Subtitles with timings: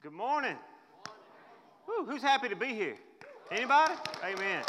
[0.00, 0.54] Good morning.
[1.88, 2.94] Woo, who's happy to be here?
[3.50, 3.94] Anybody?
[4.24, 4.62] Amen.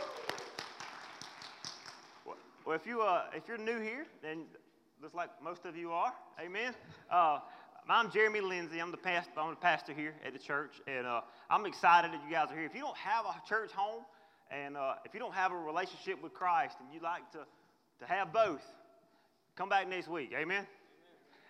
[2.66, 4.46] Well, if you uh, if you're new here, then
[5.00, 6.14] looks like most of you are.
[6.44, 6.74] Amen.
[7.12, 7.42] Uh,
[7.88, 8.80] I'm Jeremy Lindsay.
[8.80, 9.34] I'm the pastor.
[9.38, 12.56] I'm the pastor here at the church, and uh, I'm excited that you guys are
[12.56, 12.66] here.
[12.66, 14.06] If you don't have a church home,
[14.50, 17.46] and uh, if you don't have a relationship with Christ, and you'd like to
[18.00, 18.66] to have both,
[19.56, 20.32] come back next week.
[20.36, 20.66] Amen.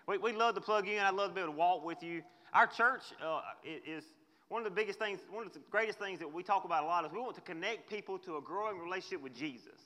[0.06, 1.00] We we love to plug you in.
[1.00, 2.24] I'd love to be able to walk with you.
[2.54, 4.04] Our church uh, is
[4.48, 6.88] one of the biggest things, one of the greatest things that we talk about a
[6.88, 9.80] lot is we want to connect people to a growing relationship with Jesus.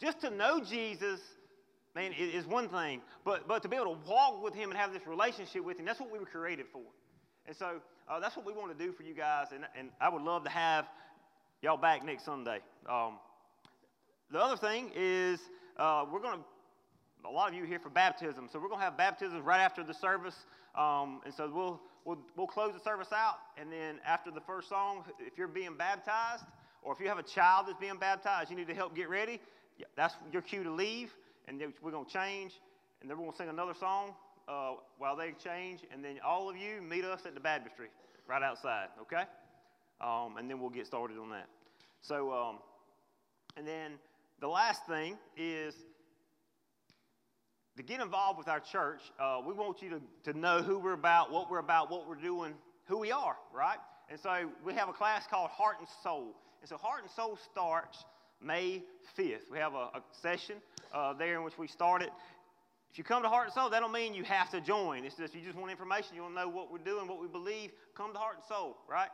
[0.00, 1.20] Just to know Jesus,
[1.94, 4.92] man, is one thing, but, but to be able to walk with Him and have
[4.92, 6.82] this relationship with Him, that's what we were created for.
[7.46, 10.08] And so uh, that's what we want to do for you guys, and, and I
[10.08, 10.86] would love to have
[11.62, 12.60] y'all back next Sunday.
[12.88, 13.18] Um,
[14.30, 15.40] the other thing is
[15.76, 16.44] uh, we're going to
[17.28, 18.48] a lot of you here for baptism.
[18.52, 20.34] So we're going to have baptisms right after the service.
[20.74, 23.36] Um, and so we'll, we'll, we'll close the service out.
[23.56, 26.44] And then after the first song, if you're being baptized
[26.82, 29.40] or if you have a child that's being baptized, you need to help get ready.
[29.96, 31.10] That's your cue to leave.
[31.46, 32.52] And we're going to change.
[33.00, 34.14] And then we're going to sing another song
[34.48, 35.80] uh, while they change.
[35.92, 37.88] And then all of you meet us at the baptistry
[38.28, 39.24] right outside, okay?
[40.00, 41.46] Um, and then we'll get started on that.
[42.02, 42.58] So, um,
[43.56, 43.92] and then
[44.40, 45.74] the last thing is
[47.76, 50.92] to get involved with our church, uh, we want you to, to know who we're
[50.92, 52.54] about, what we're about, what we're doing,
[52.86, 53.78] who we are, right?
[54.10, 56.34] And so we have a class called Heart and Soul.
[56.60, 58.04] And so Heart and Soul starts
[58.42, 58.82] May
[59.16, 59.50] 5th.
[59.50, 60.56] We have a, a session
[60.92, 62.10] uh, there in which we started.
[62.90, 65.04] If you come to Heart and Soul, that don't mean you have to join.
[65.04, 67.28] It's just you just want information, you want to know what we're doing, what we
[67.28, 69.10] believe, come to Heart and Soul, right?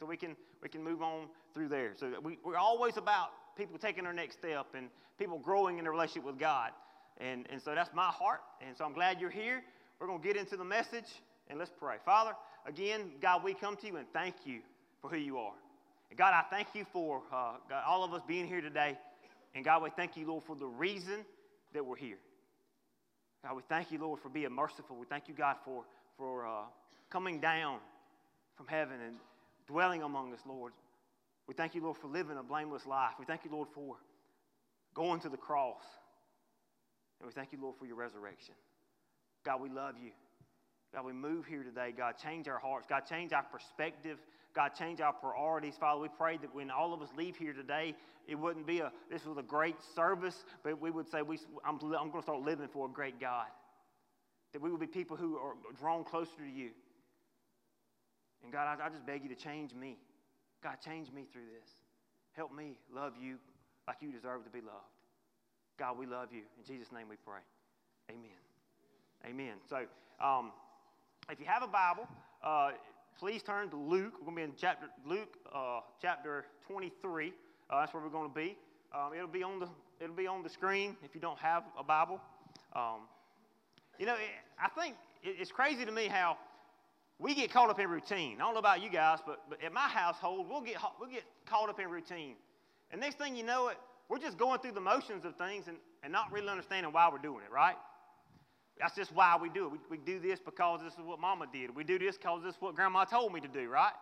[0.00, 1.92] So we can we can move on through there.
[1.96, 5.92] So we, we're always about people taking their next step and people growing in their
[5.92, 6.70] relationship with God.
[7.18, 8.40] And, and so that's my heart.
[8.66, 9.62] And so I'm glad you're here.
[10.00, 11.06] We're going to get into the message
[11.48, 11.96] and let's pray.
[12.04, 12.32] Father,
[12.66, 14.60] again, God, we come to you and thank you
[15.00, 15.54] for who you are.
[16.10, 18.98] And God, I thank you for uh, God, all of us being here today.
[19.54, 21.24] And God, we thank you, Lord, for the reason
[21.74, 22.18] that we're here.
[23.44, 24.96] God, we thank you, Lord, for being merciful.
[24.96, 25.84] We thank you, God, for,
[26.16, 26.62] for uh,
[27.10, 27.78] coming down
[28.56, 29.16] from heaven and
[29.66, 30.72] dwelling among us, Lord.
[31.48, 33.12] We thank you, Lord, for living a blameless life.
[33.18, 33.96] We thank you, Lord, for
[34.94, 35.82] going to the cross
[37.22, 38.54] and we thank you, Lord, for your resurrection.
[39.44, 40.10] God, we love you.
[40.92, 41.94] God, we move here today.
[41.96, 42.86] God, change our hearts.
[42.88, 44.18] God, change our perspective.
[44.54, 45.76] God, change our priorities.
[45.78, 47.94] Father, we pray that when all of us leave here today,
[48.26, 51.78] it wouldn't be a, this was a great service, but we would say, we, I'm,
[51.80, 53.46] I'm going to start living for a great God.
[54.52, 56.70] That we would be people who are drawn closer to you.
[58.42, 59.96] And God, I, I just beg you to change me.
[60.60, 61.70] God, change me through this.
[62.32, 63.36] Help me love you
[63.86, 65.01] like you deserve to be loved.
[65.82, 66.42] God, we love you.
[66.56, 67.40] In Jesus' name we pray.
[68.08, 68.30] Amen.
[69.26, 69.54] Amen.
[69.68, 69.78] So,
[70.24, 70.52] um,
[71.28, 72.06] if you have a Bible,
[72.44, 72.70] uh,
[73.18, 74.12] please turn to Luke.
[74.20, 77.32] We're going to be in chapter Luke, uh, chapter 23.
[77.68, 78.56] Uh, that's where we're going to be.
[78.94, 79.66] Um, it'll be on the
[80.00, 82.20] it'll be on the screen if you don't have a Bible.
[82.76, 83.08] Um,
[83.98, 84.14] you know,
[84.60, 84.94] I think
[85.24, 86.36] it's crazy to me how
[87.18, 88.36] we get caught up in routine.
[88.36, 91.24] I don't know about you guys, but, but at my household, we'll get we'll get
[91.44, 92.36] caught up in routine.
[92.92, 95.76] And next thing you know, it we're just going through the motions of things and,
[96.02, 97.76] and not really understanding why we're doing it, right?
[98.78, 99.72] That's just why we do it.
[99.72, 101.74] We, we do this because this is what mama did.
[101.74, 103.92] We do this because this is what grandma told me to do, right?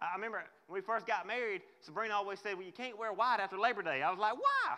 [0.00, 3.38] I remember when we first got married, Sabrina always said, Well, you can't wear white
[3.40, 4.02] after Labor Day.
[4.02, 4.76] I was like, Why?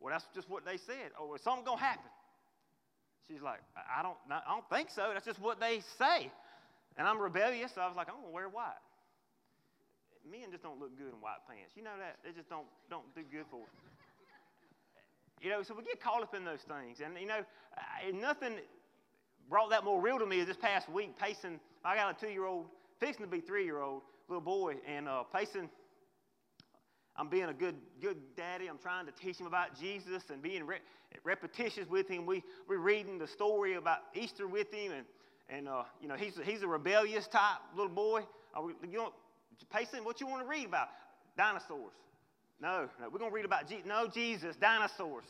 [0.00, 1.12] Well, that's just what they said.
[1.18, 2.10] Oh, is something going to happen?
[3.28, 5.10] She's like, I don't, I don't think so.
[5.12, 6.30] That's just what they say.
[6.96, 8.80] And I'm rebellious, so I was like, I'm going to wear white
[10.28, 11.72] men just don't look good in white pants.
[11.76, 12.18] You know that?
[12.24, 13.62] They just don't, don't do good for.
[15.40, 16.98] You know, so we get caught up in those things.
[17.04, 17.40] And, you know,
[18.12, 18.58] nothing
[19.48, 21.18] brought that more real to me this past week.
[21.18, 22.66] Payson, I got a two year old,
[22.98, 24.74] fixing to be three year old little boy.
[24.86, 25.24] And uh,
[27.16, 28.66] I'm being a good, good daddy.
[28.66, 30.78] I'm trying to teach him about Jesus and being re-
[31.24, 32.26] repetitious with him.
[32.26, 34.92] We, we're reading the story about Easter with him.
[34.92, 35.06] And,
[35.48, 38.22] and uh, you know, he's, he's a rebellious type little boy.
[38.54, 39.12] Uh, you know,
[39.66, 40.88] Payson, what you want to read about?
[41.36, 41.92] Dinosaurs.
[42.60, 45.24] No, no, we're going to read about Je- no Jesus, dinosaurs.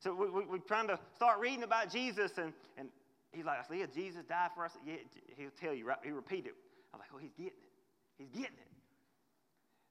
[0.00, 2.88] So we, we, are trying to start reading about Jesus, and, and
[3.32, 4.72] he's like, yeah, Jesus died for us.
[4.86, 4.96] Yeah,
[5.36, 5.98] he'll tell you, right?
[6.02, 6.54] He repeat it.
[6.92, 7.72] I'm like, oh, he's getting it.
[8.16, 8.74] He's getting it.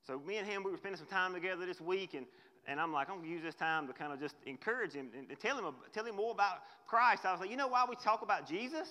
[0.05, 2.25] So me and him, we were spending some time together this week, and,
[2.67, 5.09] and I'm like, I'm going to use this time to kind of just encourage him
[5.17, 6.57] and, and tell, him, tell him more about
[6.87, 7.25] Christ.
[7.25, 8.87] I was like, you know why we talk about Jesus?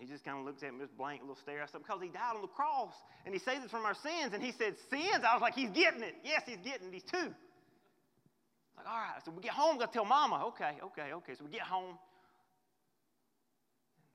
[0.00, 1.62] He just kind of looks at me, this blank little stare.
[1.62, 2.96] I said, because he died on the cross
[3.28, 4.32] and he saved us from our sins.
[4.32, 5.20] And he said, sins?
[5.20, 6.16] I was like, he's getting it.
[6.24, 6.94] Yes, he's getting it.
[6.96, 7.28] He's two.
[8.74, 9.20] Like, all right.
[9.24, 10.48] So we get home, got to tell mama.
[10.56, 11.36] Okay, okay, okay.
[11.36, 12.00] So we get home.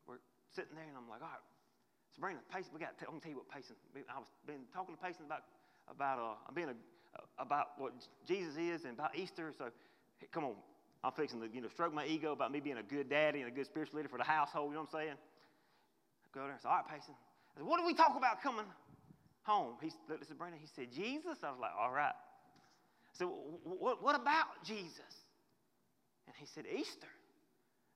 [0.09, 0.17] We're
[0.57, 1.45] sitting there and I'm like, all right,
[2.15, 2.97] Sabrina, Payson, we got.
[2.99, 3.75] To, I'm gonna tell you what Payson.
[3.93, 5.43] I was been talking to Payson about
[5.91, 6.75] about uh, being a
[7.38, 7.93] about what
[8.27, 9.53] Jesus is and about Easter.
[9.57, 9.65] So,
[10.17, 10.55] hey, come on,
[11.03, 13.51] I'm fixing to you know stroke my ego about me being a good daddy and
[13.51, 14.69] a good spiritual leader for the household.
[14.69, 15.17] You know what I'm saying?
[16.35, 17.15] I go there and say, all right, Payson.
[17.15, 18.65] I said, what did we talk about coming
[19.43, 19.75] home?
[19.81, 20.57] He looked at Sabrina.
[20.59, 21.39] He said, Jesus.
[21.43, 22.15] I was like, all right.
[23.13, 23.27] So,
[23.63, 25.15] what, what about Jesus?
[26.27, 27.07] And he said, Easter.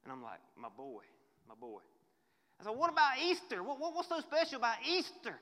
[0.04, 1.04] And I'm like, my boy,
[1.48, 1.84] my boy.
[2.62, 3.62] I said, what about Easter?
[3.62, 5.36] What, what, what's so special about Easter?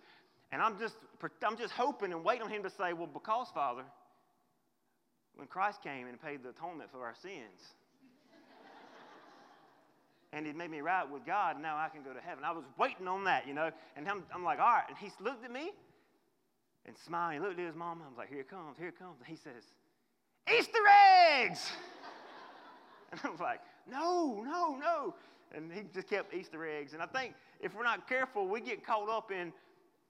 [0.52, 0.96] And I'm just,
[1.46, 3.84] I'm just hoping and waiting on him to say, well, because, Father,
[5.36, 7.62] when Christ came and paid the atonement for our sins,
[10.38, 12.44] and he made me right with God, and now I can go to heaven.
[12.44, 13.72] I was waiting on that, you know.
[13.96, 14.84] And I'm, I'm like, all right.
[14.88, 15.72] And he looked at me
[16.86, 17.34] and smiled.
[17.34, 18.04] He looked at his mom.
[18.06, 19.16] I was like, here it comes, here it comes.
[19.18, 19.64] And he says,
[20.56, 20.78] Easter
[21.42, 21.72] eggs!
[23.12, 25.16] and I was like, no, no, no.
[25.56, 26.94] And he just kept Easter eggs.
[26.94, 29.52] And I think if we're not careful, we get caught up in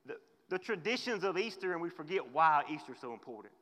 [0.04, 0.16] the,
[0.50, 3.54] the traditions of Easter and we forget why Easter is so important.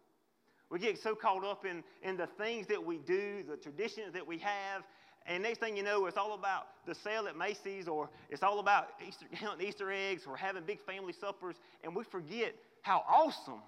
[0.69, 4.27] We get so caught up in, in the things that we do, the traditions that
[4.27, 4.83] we have,
[5.29, 8.61] and next thing you know, it's all about the sale at Macy's, or it's all
[8.61, 13.61] about Easter, counting Easter eggs, or having big family suppers, and we forget how awesome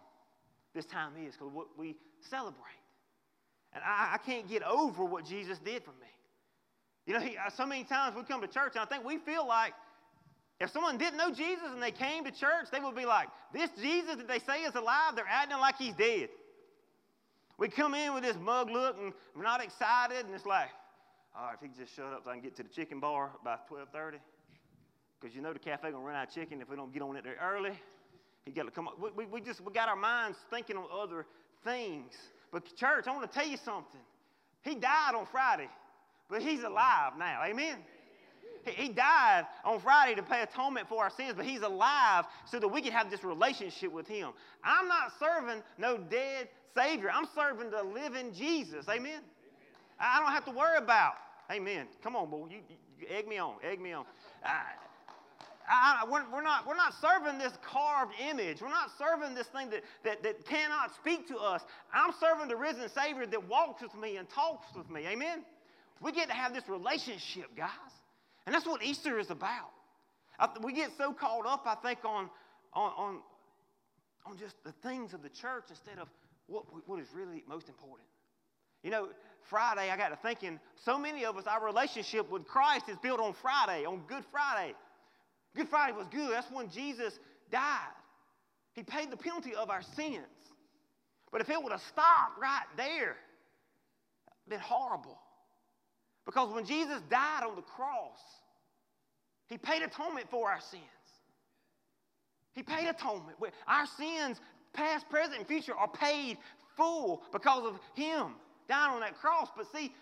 [0.74, 1.96] this time is because what we
[2.30, 2.62] celebrate.
[3.72, 6.06] And I, I, can't get over what Jesus did for me.
[7.06, 9.18] You know, he, uh, so many times we come to church, and I think we
[9.18, 9.72] feel like
[10.60, 13.70] if someone didn't know Jesus and they came to church, they would be like, This
[13.80, 16.28] Jesus that they say is alive, they're acting like he's dead.
[17.58, 20.68] We come in with this mug look and we're not excited, and it's like,
[21.38, 23.30] all right, if he just shut up so I can get to the chicken bar
[23.44, 24.18] by 12:30,
[25.20, 27.16] because you know the cafe gonna run out of chicken if we don't get on
[27.16, 27.78] it there early.
[28.44, 28.98] He got to come up.
[28.98, 31.26] We, we, we just we got our minds thinking on other
[31.64, 32.12] things.
[32.50, 34.00] But church, I want to tell you something.
[34.62, 35.68] He died on Friday,
[36.28, 37.42] but he's alive now.
[37.44, 37.76] Amen.
[38.64, 42.68] He died on Friday to pay atonement for our sins, but He's alive so that
[42.68, 44.32] we can have this relationship with Him.
[44.62, 47.10] I'm not serving no dead Savior.
[47.10, 48.86] I'm serving the living Jesus.
[48.88, 49.20] Amen.
[49.98, 51.14] I don't have to worry about.
[51.50, 51.86] Amen.
[52.02, 52.46] Come on, boy.
[52.50, 52.58] You,
[53.00, 53.54] you egg me on.
[53.62, 54.04] Egg me on.
[54.44, 54.62] I,
[55.68, 58.60] I, we're, we're, not, we're not serving this carved image.
[58.60, 61.62] We're not serving this thing that, that, that cannot speak to us.
[61.92, 65.06] I'm serving the risen Savior that walks with me and talks with me.
[65.06, 65.44] Amen?
[66.00, 67.70] We get to have this relationship, guys.
[68.46, 69.70] And that's what Easter is about.
[70.62, 72.30] We get so caught up, I think, on,
[72.72, 73.18] on, on,
[74.24, 76.08] on just the things of the church instead of
[76.46, 78.06] what, what is really most important.
[78.82, 79.08] You know,
[79.42, 83.20] Friday, I got to thinking, so many of us, our relationship with Christ is built
[83.20, 84.74] on Friday, on Good Friday.
[85.56, 86.30] Good Friday was good.
[86.32, 87.18] That's when Jesus
[87.50, 87.94] died.
[88.74, 90.26] He paid the penalty of our sins.
[91.32, 93.16] But if it would have stopped right there,
[94.48, 95.18] been horrible.
[96.24, 98.20] Because when Jesus died on the cross,
[99.46, 100.82] he paid atonement for our sins.
[102.52, 103.38] He paid atonement.
[103.66, 104.40] Our sins,
[104.72, 106.38] past, present, and future, are paid
[106.76, 108.34] full because of him
[108.68, 109.48] dying on that cross.
[109.56, 109.92] But see,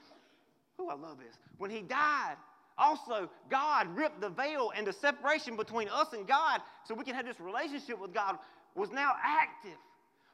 [0.76, 1.34] who I love this.
[1.58, 2.36] When he died,
[2.78, 7.14] also God ripped the veil and the separation between us and God so we can
[7.14, 8.36] have this relationship with God
[8.74, 9.78] was now active.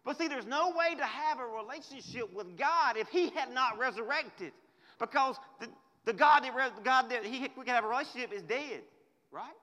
[0.05, 3.79] But see, there's no way to have a relationship with God if he had not
[3.79, 4.53] resurrected.
[4.99, 5.69] Because the,
[6.05, 8.83] the God that, God that he, we can have a relationship is dead,
[9.31, 9.55] right?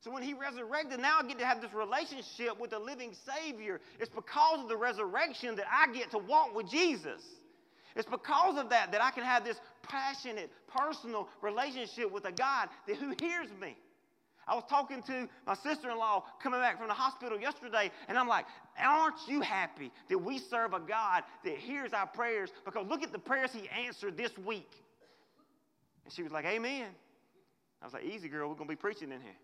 [0.00, 3.80] So when he resurrected, now I get to have this relationship with the living Savior.
[3.98, 7.22] It's because of the resurrection that I get to walk with Jesus.
[7.98, 12.68] It's because of that that I can have this passionate, personal relationship with a God
[12.86, 13.76] that, who hears me.
[14.46, 18.16] I was talking to my sister in law coming back from the hospital yesterday, and
[18.16, 18.46] I'm like,
[18.80, 22.50] Aren't you happy that we serve a God that hears our prayers?
[22.64, 24.70] Because look at the prayers He answered this week.
[26.04, 26.86] And she was like, Amen.
[27.82, 29.36] I was like, Easy, girl, we're going to be preaching in here.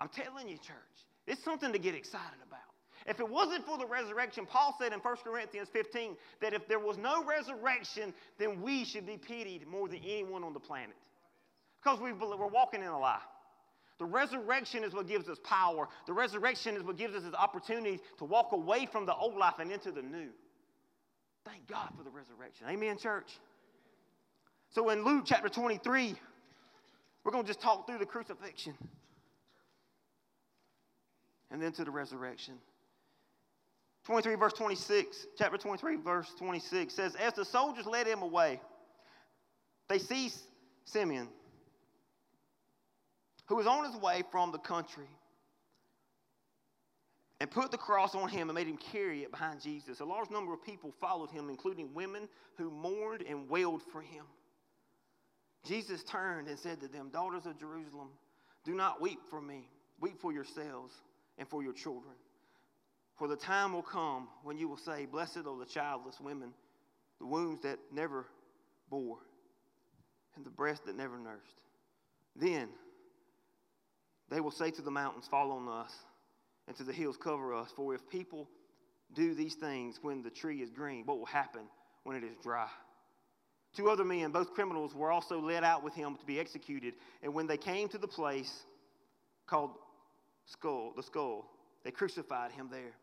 [0.00, 0.74] I'm telling you, church,
[1.28, 2.67] it's something to get excited about.
[3.08, 6.78] If it wasn't for the resurrection, Paul said in 1 Corinthians 15 that if there
[6.78, 10.94] was no resurrection, then we should be pitied more than anyone on the planet.
[11.82, 13.22] Because we we're walking in a lie.
[13.98, 15.88] The resurrection is what gives us power.
[16.06, 19.54] The resurrection is what gives us this opportunity to walk away from the old life
[19.58, 20.28] and into the new.
[21.46, 22.66] Thank God for the resurrection.
[22.68, 23.30] Amen, church?
[24.74, 26.14] So in Luke chapter 23,
[27.24, 28.74] we're going to just talk through the crucifixion
[31.50, 32.54] and then to the resurrection.
[34.04, 38.60] 23, verse 26, chapter 23, verse 26 says, As the soldiers led him away,
[39.88, 40.40] they seized
[40.84, 41.28] Simeon,
[43.46, 45.08] who was on his way from the country,
[47.40, 50.00] and put the cross on him and made him carry it behind Jesus.
[50.00, 54.24] A large number of people followed him, including women who mourned and wailed for him.
[55.64, 58.08] Jesus turned and said to them, Daughters of Jerusalem,
[58.64, 59.68] Do not weep for me.
[60.00, 60.94] Weep for yourselves
[61.38, 62.14] and for your children.
[63.18, 66.52] For the time will come when you will say, Blessed are the childless women,
[67.18, 68.26] the wombs that never
[68.88, 69.18] bore,
[70.36, 71.60] and the breast that never nursed.
[72.36, 72.68] Then
[74.30, 75.92] they will say to the mountains, Fall on us,
[76.68, 77.70] and to the hills, Cover us.
[77.74, 78.48] For if people
[79.14, 81.62] do these things when the tree is green, what will happen
[82.04, 82.68] when it is dry?
[83.76, 86.94] Two other men, both criminals, were also led out with him to be executed.
[87.22, 88.62] And when they came to the place
[89.46, 89.72] called
[90.46, 91.50] skull, the skull,
[91.84, 92.94] they crucified him there,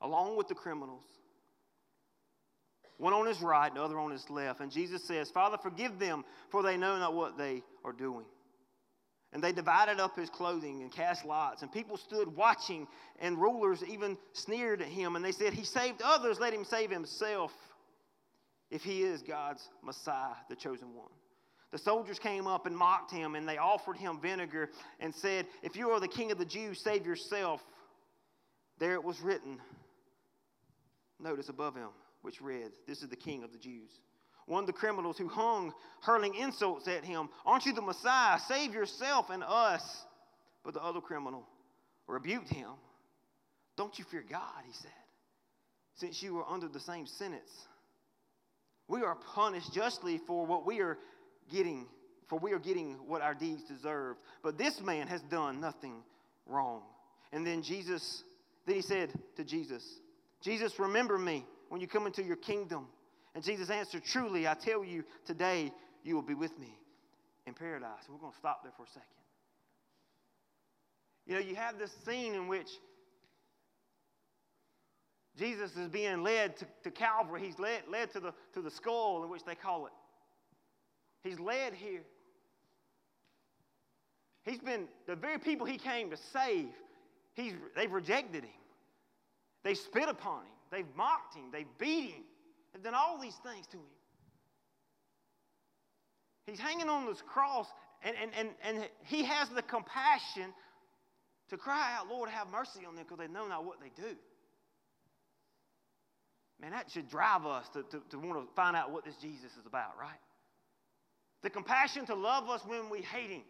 [0.00, 1.04] along with the criminals.
[2.98, 4.60] One on his right, the other on his left.
[4.60, 8.26] And Jesus says, Father, forgive them, for they know not what they are doing.
[9.32, 11.62] And they divided up his clothing and cast lots.
[11.62, 12.88] And people stood watching,
[13.20, 15.16] and rulers even sneered at him.
[15.16, 17.52] And they said, He saved others, let him save himself
[18.70, 21.10] if he is God's Messiah, the chosen one.
[21.70, 25.76] The soldiers came up and mocked him, and they offered him vinegar and said, If
[25.76, 27.62] you are the king of the Jews, save yourself.
[28.78, 29.58] There it was written,
[31.20, 31.88] notice above him,
[32.22, 33.90] which read, This is the king of the Jews.
[34.46, 38.38] One of the criminals who hung, hurling insults at him, Aren't you the Messiah?
[38.48, 40.04] Save yourself and us.
[40.64, 41.46] But the other criminal
[42.06, 42.70] rebuked him.
[43.76, 44.90] Don't you fear God, he said,
[45.94, 47.50] since you are under the same sentence.
[48.88, 50.98] We are punished justly for what we are
[51.50, 51.86] getting,
[52.26, 54.16] for we are getting what our deeds deserve.
[54.42, 56.02] But this man has done nothing
[56.46, 56.82] wrong.
[57.32, 58.24] And then Jesus,
[58.66, 59.84] then he said to Jesus,
[60.42, 62.86] Jesus, remember me when you come into your kingdom.
[63.34, 66.78] And Jesus answered, Truly, I tell you, today you will be with me
[67.46, 68.04] in paradise.
[68.06, 69.02] And we're going to stop there for a second.
[71.26, 72.68] You know, you have this scene in which
[75.38, 77.44] Jesus is being led to, to Calvary.
[77.44, 79.92] He's led, led to, the, to the skull, in which they call it.
[81.22, 82.02] He's led here.
[84.44, 86.68] He's been, the very people he came to save,
[87.34, 88.57] he's, they've rejected him.
[89.64, 90.52] They spit upon him.
[90.70, 91.44] They've mocked him.
[91.52, 92.22] They've beat him.
[92.72, 93.82] They've done all these things to him.
[96.46, 97.66] He's hanging on this cross,
[98.02, 100.54] and, and, and, and he has the compassion
[101.50, 104.16] to cry out, Lord, have mercy on them because they know not what they do.
[106.60, 109.52] Man, that should drive us to, to, to want to find out what this Jesus
[109.52, 110.18] is about, right?
[111.42, 113.42] The compassion to love us when we hate Him.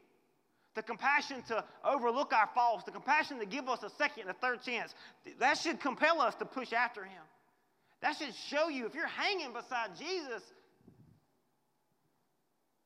[0.75, 2.85] The compassion to overlook our faults.
[2.85, 4.95] The compassion to give us a second and a third chance.
[5.41, 7.23] That should compel us to push after Him.
[8.01, 10.43] That should show you if you're hanging beside Jesus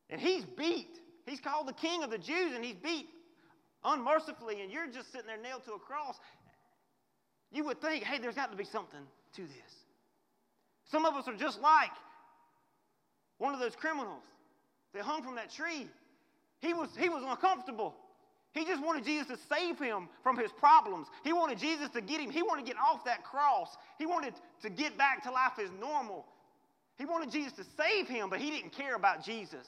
[0.09, 3.09] and He's beat, He's called the King of the Jews and He's beat
[3.85, 6.17] unmercifully, and you're just sitting there nailed to a cross,
[7.51, 9.01] you would think, hey, there's got to be something
[9.37, 9.75] to this.
[10.91, 11.91] Some of us are just like
[13.39, 14.23] one of those criminals
[14.95, 15.89] that hung from that tree.
[16.63, 17.95] He was, he was uncomfortable.
[18.53, 21.09] He just wanted Jesus to save him from his problems.
[21.25, 22.31] He wanted Jesus to get him.
[22.31, 23.77] He wanted to get off that cross.
[23.99, 26.25] He wanted to get back to life as normal.
[26.99, 29.67] He wanted Jesus to save him, but he didn't care about Jesus.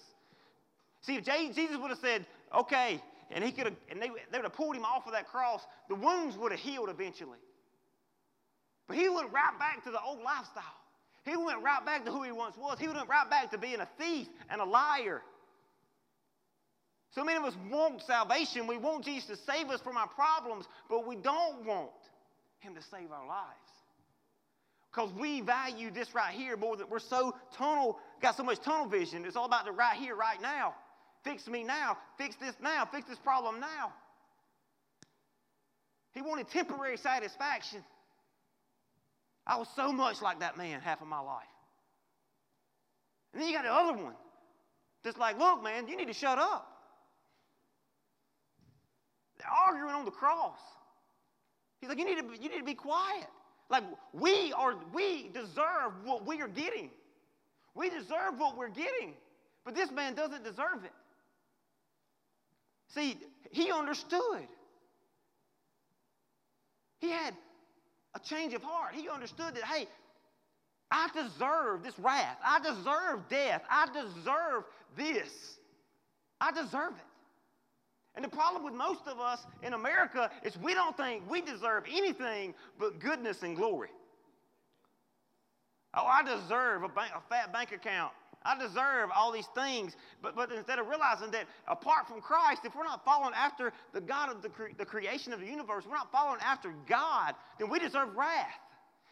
[1.01, 4.45] See, if Jesus would have said, okay, and he could have, and they, they would
[4.45, 7.39] have pulled him off of that cross, the wounds would have healed eventually.
[8.87, 10.63] But he went right back to the old lifestyle.
[11.25, 12.79] He went right back to who he once was.
[12.79, 15.23] He went right back to being a thief and a liar.
[17.15, 18.67] So many of us want salvation.
[18.67, 21.91] We want Jesus to save us from our problems, but we don't want
[22.59, 23.49] him to save our lives.
[24.91, 28.87] Because we value this right here more than we're so tunnel, got so much tunnel
[28.87, 29.25] vision.
[29.25, 30.75] It's all about the right here, right now.
[31.23, 31.97] Fix me now.
[32.19, 32.85] Fix this now.
[32.85, 33.93] Fix this problem now.
[36.13, 37.83] He wanted temporary satisfaction.
[39.47, 41.45] I was so much like that man half of my life.
[43.33, 44.15] And then you got the other one
[45.03, 46.74] that's like, look, man, you need to shut up.
[49.67, 50.59] Arguing on the cross.
[51.81, 53.27] He's like, you need to, you need to be quiet.
[53.71, 56.91] Like we are, we deserve what we are getting.
[57.75, 59.15] We deserve what we're getting.
[59.65, 60.93] But this man doesn't deserve it.
[62.89, 63.17] See,
[63.51, 64.47] he understood.
[67.01, 67.35] He had
[68.15, 68.95] a change of heart.
[68.95, 69.87] He understood that, hey,
[70.91, 72.37] I deserve this wrath.
[72.45, 73.63] I deserve death.
[73.69, 74.65] I deserve
[74.97, 75.59] this.
[76.41, 77.14] I deserve it.
[78.17, 81.85] And the problem with most of us in America is we don't think we deserve
[81.91, 83.91] anything but goodness and glory.
[85.95, 88.13] Oh, I deserve a, bank, a fat bank account.
[88.45, 89.97] I deserve all these things.
[90.23, 94.01] But, but instead of realizing that apart from Christ, if we're not following after the
[94.01, 97.71] God of the, cre- the creation of the universe, we're not following after God, then
[97.71, 98.61] we deserve wrath.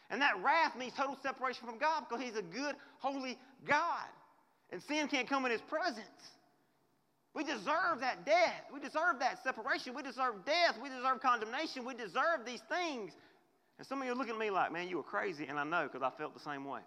[0.09, 4.07] And that wrath means total separation from God because He's a good, holy God.
[4.71, 6.05] And sin can't come in His presence.
[7.33, 8.65] We deserve that death.
[8.71, 9.95] We deserve that separation.
[9.95, 10.77] We deserve death.
[10.81, 11.83] We deserve condemnation.
[11.83, 13.13] We deserve these things.
[13.77, 15.47] And some of you are looking at me like, man, you were crazy.
[15.47, 16.81] And I know because I felt the same way.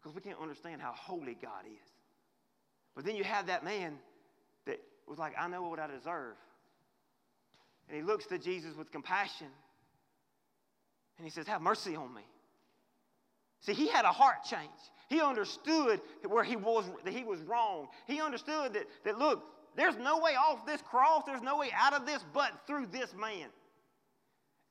[0.00, 1.88] Because we can't understand how holy God is.
[2.94, 3.98] But then you have that man
[4.66, 6.36] that was like, I know what I deserve.
[7.88, 9.48] And he looks to Jesus with compassion.
[11.16, 12.22] And he says, Have mercy on me.
[13.60, 14.70] See, he had a heart change.
[15.08, 17.88] He understood where he was, that he was wrong.
[18.06, 19.42] He understood that, that, look,
[19.76, 23.14] there's no way off this cross, there's no way out of this but through this
[23.14, 23.48] man.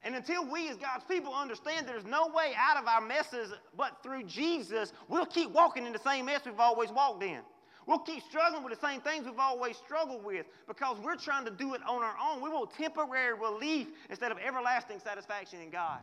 [0.03, 4.03] And until we as God's people understand there's no way out of our messes but
[4.03, 7.39] through Jesus, we'll keep walking in the same mess we've always walked in.
[7.87, 11.51] We'll keep struggling with the same things we've always struggled with because we're trying to
[11.51, 12.41] do it on our own.
[12.41, 15.99] We want temporary relief instead of everlasting satisfaction in God.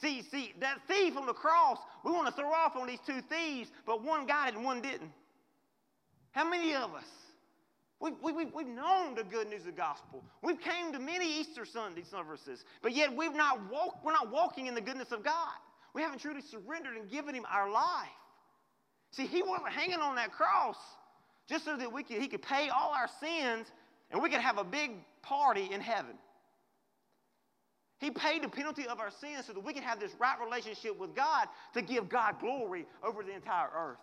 [0.00, 3.20] See, see, that thief on the cross, we want to throw off on these two
[3.28, 5.10] thieves, but one got it and one didn't.
[6.32, 7.04] How many of us?
[8.00, 10.24] We, we, we, we've known the good news of the gospel.
[10.42, 14.66] We've came to many Easter Sunday services, but yet we've not walk, we're not walking
[14.66, 15.52] in the goodness of God.
[15.92, 18.08] We haven't truly surrendered and given him our life.
[19.10, 20.76] See, he wasn't hanging on that cross
[21.46, 23.66] just so that we could, he could pay all our sins
[24.10, 26.14] and we could have a big party in heaven.
[28.00, 30.98] He paid the penalty of our sins so that we can have this right relationship
[30.98, 33.98] with God to give God glory over the entire earth.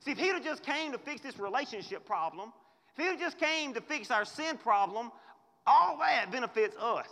[0.00, 2.52] See, if have just came to fix this relationship problem,
[2.98, 5.10] if have just came to fix our sin problem,
[5.66, 7.08] all that benefits us.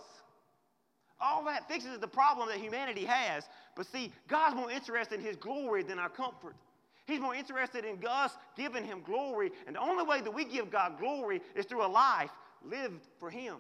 [1.21, 3.45] All that fixes the problem that humanity has.
[3.75, 6.55] But see, God's more interested in his glory than our comfort.
[7.07, 9.51] He's more interested in us giving him glory.
[9.67, 12.31] And the only way that we give God glory is through a life
[12.63, 13.57] lived for him.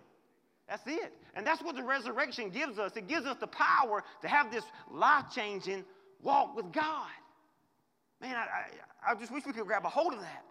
[0.69, 1.15] That's it.
[1.35, 2.97] And that's what the resurrection gives us.
[2.97, 5.85] It gives us the power to have this life changing
[6.23, 7.09] walk with God.
[8.21, 10.45] Man, I, I, I, just wish we could grab a hold of that.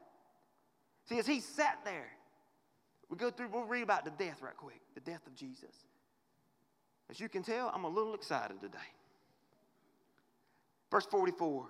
[1.08, 2.08] See, as he sat there,
[3.10, 5.76] we go through, we'll read about the death right quick the death of Jesus.
[7.10, 8.78] As you can tell, I'm a little excited today.
[10.90, 11.68] Verse 44.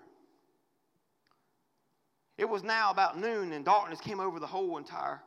[2.37, 5.21] It was now about noon, and darkness came over the whole entire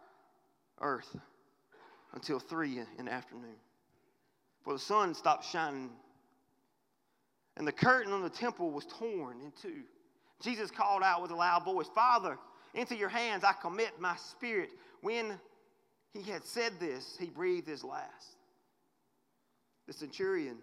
[0.81, 1.17] earth
[2.15, 3.57] until three in the afternoon.
[4.63, 5.91] For the sun stopped shining,
[7.57, 9.83] and the curtain on the temple was torn in two.
[10.43, 12.39] Jesus called out with a loud voice, Father,
[12.75, 14.71] into your hands I commit my spirit.
[15.03, 15.39] When
[16.13, 18.37] he had said this, he breathed his last.
[19.87, 20.57] The centurion,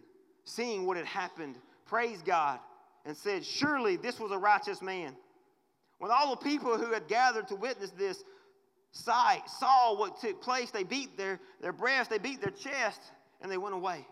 [0.46, 2.60] seeing what had happened, praised God
[3.06, 5.16] and said, Surely this was a righteous man.
[6.00, 8.24] When all the people who had gathered to witness this
[8.92, 13.02] sight saw what took place, they beat their, their breasts, they beat their chest,
[13.42, 14.06] and they went away.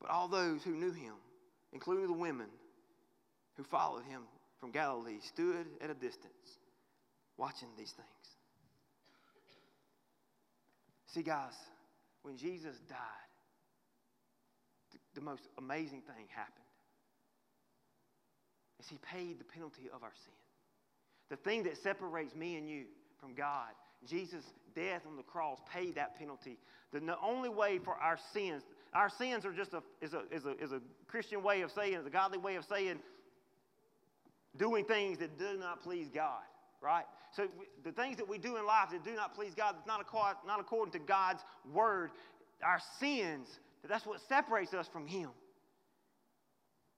[0.00, 1.14] But all those who knew him,
[1.72, 2.48] including the women
[3.56, 4.22] who followed him
[4.60, 6.58] from Galilee, stood at a distance
[7.36, 8.08] watching these things.
[11.06, 11.54] See, guys,
[12.22, 12.98] when Jesus died,
[14.92, 16.64] the, the most amazing thing happened
[18.80, 20.43] is he paid the penalty of our sin.
[21.30, 22.84] The thing that separates me and you
[23.18, 23.70] from God,
[24.06, 26.58] Jesus' death on the cross paid that penalty.
[26.92, 30.62] The, only way for our sins, our sins are just a is, a, is, a,
[30.62, 32.98] is a Christian way of saying, is a godly way of saying
[34.56, 36.42] doing things that do not please God,
[36.80, 37.04] right?
[37.32, 37.48] So
[37.84, 40.36] the things that we do in life that do not please God, that's not, according,
[40.46, 42.10] not according to God's word,
[42.62, 43.48] our sins,
[43.88, 45.30] that's what separates us from Him.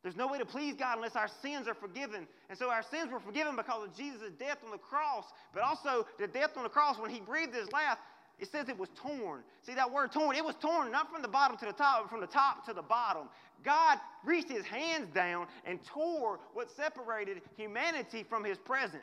[0.06, 2.28] There's no way to please God unless our sins are forgiven.
[2.48, 6.06] And so our sins were forgiven because of Jesus' death on the cross, but also
[6.16, 7.98] the death on the cross when he breathed his last,
[8.38, 9.40] it says it was torn.
[9.62, 10.36] See that word torn?
[10.36, 12.72] It was torn not from the bottom to the top, but from the top to
[12.72, 13.28] the bottom.
[13.64, 19.02] God reached his hands down and tore what separated humanity from his presence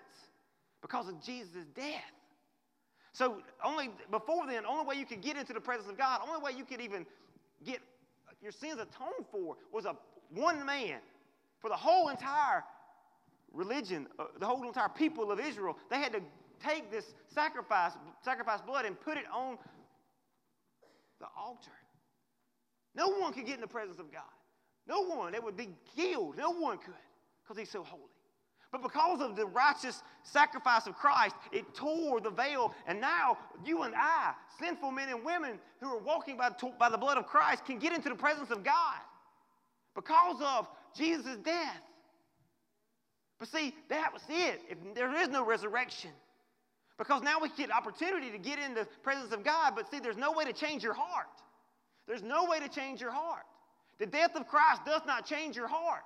[0.81, 1.99] because of Jesus' death.
[3.11, 6.41] So only before then, only way you could get into the presence of God, only
[6.41, 7.05] way you could even
[7.65, 7.79] get
[8.41, 9.97] your sins atoned for was a
[10.33, 10.99] one man
[11.59, 12.63] for the whole entire
[13.53, 15.77] religion, uh, the whole entire people of Israel.
[15.89, 16.21] They had to
[16.63, 17.93] take this sacrifice,
[18.23, 19.57] sacrifice blood, and put it on
[21.19, 21.71] the altar.
[22.95, 24.21] No one could get in the presence of God.
[24.87, 25.31] No one.
[25.31, 26.37] They would be killed.
[26.37, 26.93] No one could
[27.43, 28.03] because he's so holy.
[28.71, 32.73] But because of the righteous sacrifice of Christ, it tore the veil.
[32.87, 36.97] And now you and I, sinful men and women who are walking by, by the
[36.97, 38.99] blood of Christ, can get into the presence of God
[39.95, 41.81] because of Jesus' death.
[43.39, 44.61] But see, that was it.
[44.69, 46.11] If there is no resurrection.
[46.97, 50.17] Because now we get opportunity to get in the presence of God, but see, there's
[50.17, 51.27] no way to change your heart.
[52.07, 53.43] There's no way to change your heart.
[53.99, 56.03] The death of Christ does not change your heart.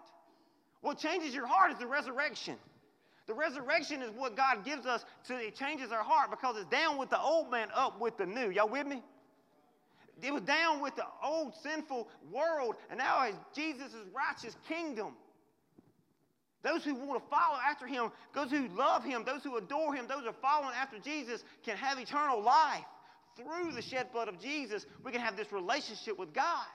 [0.82, 2.56] What changes your heart is the resurrection.
[3.28, 6.98] The resurrection is what God gives us to it changes our heart because it's down
[6.98, 8.50] with the old man, up with the new.
[8.50, 9.04] Y'all with me?
[10.22, 15.14] It was down with the old sinful world, and now it's Jesus' righteous kingdom.
[16.64, 20.08] Those who want to follow after him, those who love him, those who adore him,
[20.08, 22.84] those who are following after Jesus can have eternal life.
[23.36, 26.66] Through the shed blood of Jesus, we can have this relationship with God.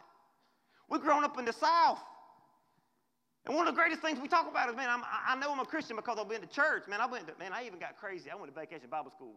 [0.89, 1.99] We're grown up in the South.
[3.45, 5.59] And one of the greatest things we talk about is, man, I'm, i know I'm
[5.59, 6.85] a Christian because I've been to church.
[6.89, 8.31] Man, I went to, man, I even got crazy.
[8.31, 9.35] I went to vacation Bible school.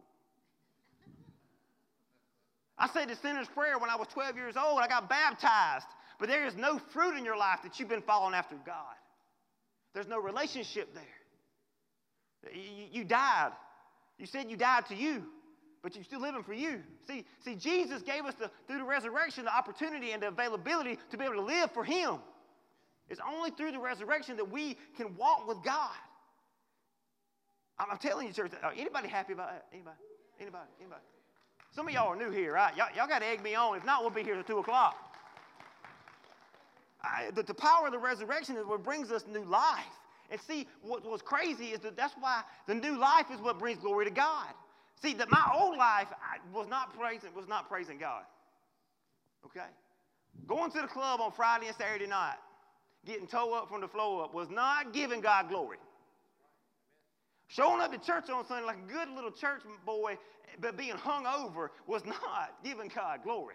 [2.78, 4.80] I said the sinner's prayer when I was 12 years old.
[4.80, 5.86] I got baptized.
[6.18, 8.94] But there is no fruit in your life that you've been following after God.
[9.94, 12.52] There's no relationship there.
[12.54, 13.52] You, died.
[14.18, 15.24] You said you died to you,
[15.82, 16.80] but you're still living for you.
[17.06, 21.16] See, see, Jesus gave us the, through the resurrection the opportunity and the availability to
[21.16, 22.16] be able to live for Him.
[23.08, 25.90] It's only through the resurrection that we can walk with God.
[27.78, 28.52] I'm, I'm telling you, church.
[28.62, 29.66] Uh, anybody happy about that?
[29.72, 29.96] Anybody?
[30.40, 30.68] Anybody?
[30.80, 31.02] Anybody?
[31.72, 32.76] Some of y'all are new here, right?
[32.76, 33.76] Y'all, y'all got to egg me on.
[33.76, 34.96] If not, we'll be here till 2 o'clock.
[37.02, 39.84] I, the, the, power of the resurrection is what brings us new life.
[40.30, 43.78] And see, what, what's crazy is that that's why the new life is what brings
[43.78, 44.48] glory to God.
[45.02, 48.22] See, that my old life I was not praising was not praising God.
[49.44, 49.66] Okay,
[50.46, 52.36] going to the club on Friday and Saturday night,
[53.04, 55.76] getting toe up from the floor up, was not giving God glory.
[57.48, 60.18] Showing up to church on Sunday like a good little church boy,
[60.60, 63.54] but being hung over was not giving God glory.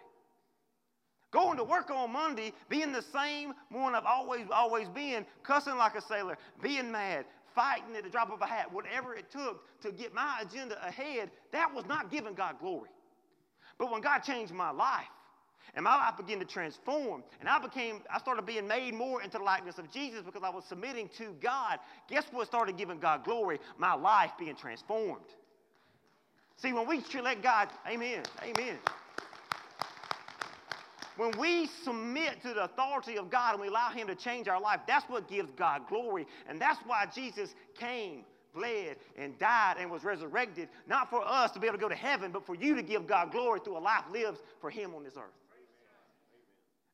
[1.30, 5.94] Going to work on Monday, being the same one I've always, always been, cussing like
[5.94, 7.24] a sailor, being mad,
[7.54, 11.30] fighting at the drop of a hat, whatever it took to get my agenda ahead,
[11.52, 12.90] that was not giving God glory.
[13.78, 15.06] But when God changed my life,
[15.74, 19.38] and my life began to transform, and I became, I started being made more into
[19.38, 21.78] the likeness of Jesus because I was submitting to God.
[22.08, 23.58] Guess what started giving God glory?
[23.78, 25.24] My life being transformed.
[26.56, 28.78] See, when we let God, amen, amen.
[31.16, 34.60] When we submit to the authority of God and we allow Him to change our
[34.60, 36.26] life, that's what gives God glory.
[36.48, 41.60] And that's why Jesus came, bled, and died and was resurrected, not for us to
[41.60, 43.80] be able to go to heaven, but for you to give God glory through a
[43.80, 45.41] life lived for Him on this earth.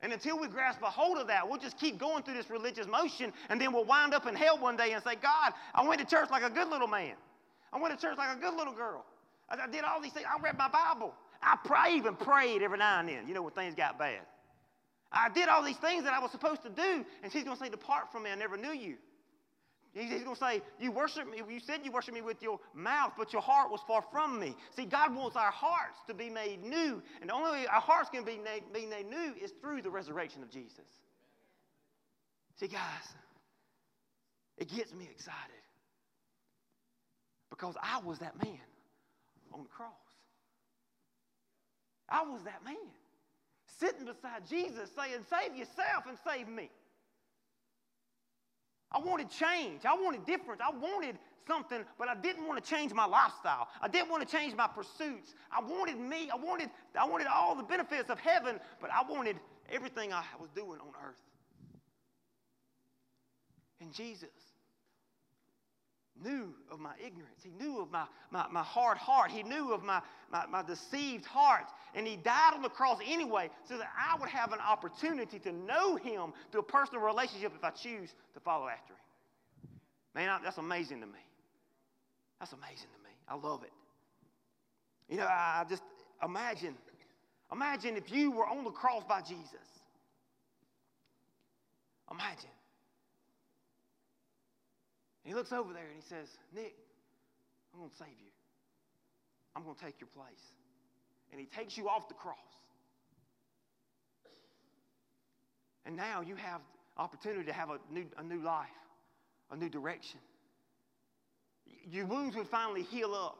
[0.00, 2.87] And until we grasp a hold of that, we'll just keep going through this religious
[2.87, 6.00] motion, and then we'll wind up in hell one day and say, God, I went
[6.00, 7.14] to church like a good little man.
[7.72, 9.04] I went to church like a good little girl.
[9.50, 10.26] I, I did all these things.
[10.26, 11.14] I read my Bible.
[11.42, 14.20] I pray, even prayed every now and then, you know, when things got bad.
[15.11, 17.62] I did all these things that I was supposed to do, and he's going to
[17.62, 18.96] say, Depart from me, I never knew you.
[19.94, 21.38] He's going to say, You worship me.
[21.48, 24.55] You said you worship me with your mouth, but your heart was far from me.
[24.77, 27.03] See, God wants our hearts to be made new.
[27.20, 29.90] And the only way our hearts can be made, be made new is through the
[29.90, 30.85] resurrection of Jesus.
[32.57, 33.14] See, guys,
[34.57, 35.37] it gets me excited
[37.51, 38.59] because I was that man
[39.53, 39.92] on the cross.
[42.09, 42.77] I was that man
[43.79, 46.70] sitting beside Jesus saying, Save yourself and save me.
[48.90, 49.85] I wanted change.
[49.85, 50.61] I wanted difference.
[50.64, 53.68] I wanted something, but I didn't want to change my lifestyle.
[53.81, 55.35] I didn't want to change my pursuits.
[55.51, 56.31] I wanted me.
[56.31, 59.37] I wanted, I wanted all the benefits of heaven, but I wanted
[59.70, 61.20] everything I was doing on earth.
[63.81, 64.31] And Jesus
[66.24, 67.42] knew of my ignorance.
[67.42, 69.31] He knew of my, my, my hard heart.
[69.31, 70.00] He knew of my,
[70.31, 71.66] my, my, deceived heart.
[71.94, 75.52] And he died on the cross anyway so that I would have an opportunity to
[75.52, 79.00] know him through a personal relationship if I choose to follow after him.
[80.14, 81.24] Man, that's amazing to me.
[82.40, 83.11] That's amazing to me.
[83.28, 83.72] I love it.
[85.09, 85.83] You know, I just
[86.22, 86.76] imagine,
[87.52, 89.66] imagine if you were on the cross by Jesus.
[92.11, 92.50] Imagine.
[95.28, 96.74] He looks over there and he says, Nick,
[97.74, 98.30] I'm going to save you.
[99.54, 100.54] I'm going to take your place.
[101.30, 102.38] And he takes you off the cross.
[105.84, 106.62] And now you have
[106.96, 108.68] opportunity to have a new, a new life,
[109.50, 110.18] a new direction.
[111.90, 113.36] Your wounds would finally heal up.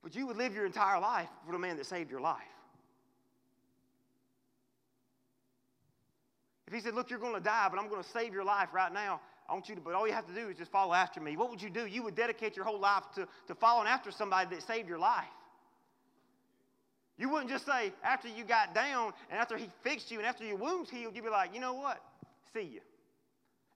[0.00, 2.38] But you would live your entire life for the man that saved your life.
[6.70, 8.68] If he said, Look, you're going to die, but I'm going to save your life
[8.72, 10.94] right now, I want you to, but all you have to do is just follow
[10.94, 11.36] after me.
[11.36, 11.84] What would you do?
[11.84, 15.24] You would dedicate your whole life to, to following after somebody that saved your life.
[17.18, 20.44] You wouldn't just say, after you got down and after he fixed you and after
[20.44, 22.00] your wounds healed, you'd be like, you know what?
[22.54, 22.80] See you.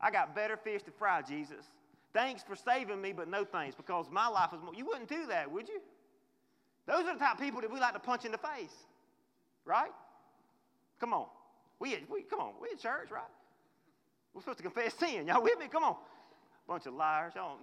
[0.01, 1.67] I got better fish to fry, Jesus.
[2.13, 4.73] Thanks for saving me, but no thanks, because my life is more.
[4.73, 5.81] You wouldn't do that, would you?
[6.87, 8.75] Those are the type of people that we like to punch in the face,
[9.65, 9.91] right?
[11.01, 11.27] Come on.
[11.85, 13.23] We, we come on, we in church, right?
[14.33, 15.27] We're supposed to confess sin.
[15.27, 15.67] Y'all with me?
[15.71, 15.97] Come on.
[16.67, 17.35] Bunch of liars.
[17.37, 17.59] Y'all.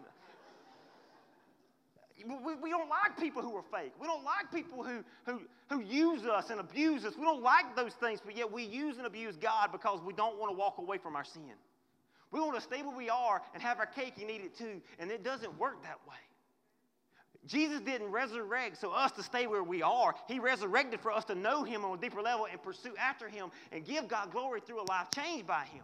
[2.23, 3.93] We, we don't like people who are fake.
[3.99, 7.15] We don't like people who, who, who use us and abuse us.
[7.17, 10.37] We don't like those things, but yet we use and abuse God because we don't
[10.37, 11.55] want to walk away from our sin.
[12.29, 14.81] We want to stay where we are and have our cake and eat it too,
[14.99, 16.13] and it doesn't work that way.
[17.47, 20.13] Jesus didn't resurrect so us to stay where we are.
[20.27, 23.49] He resurrected for us to know Him on a deeper level and pursue after Him
[23.71, 25.83] and give God glory through a life changed by Him.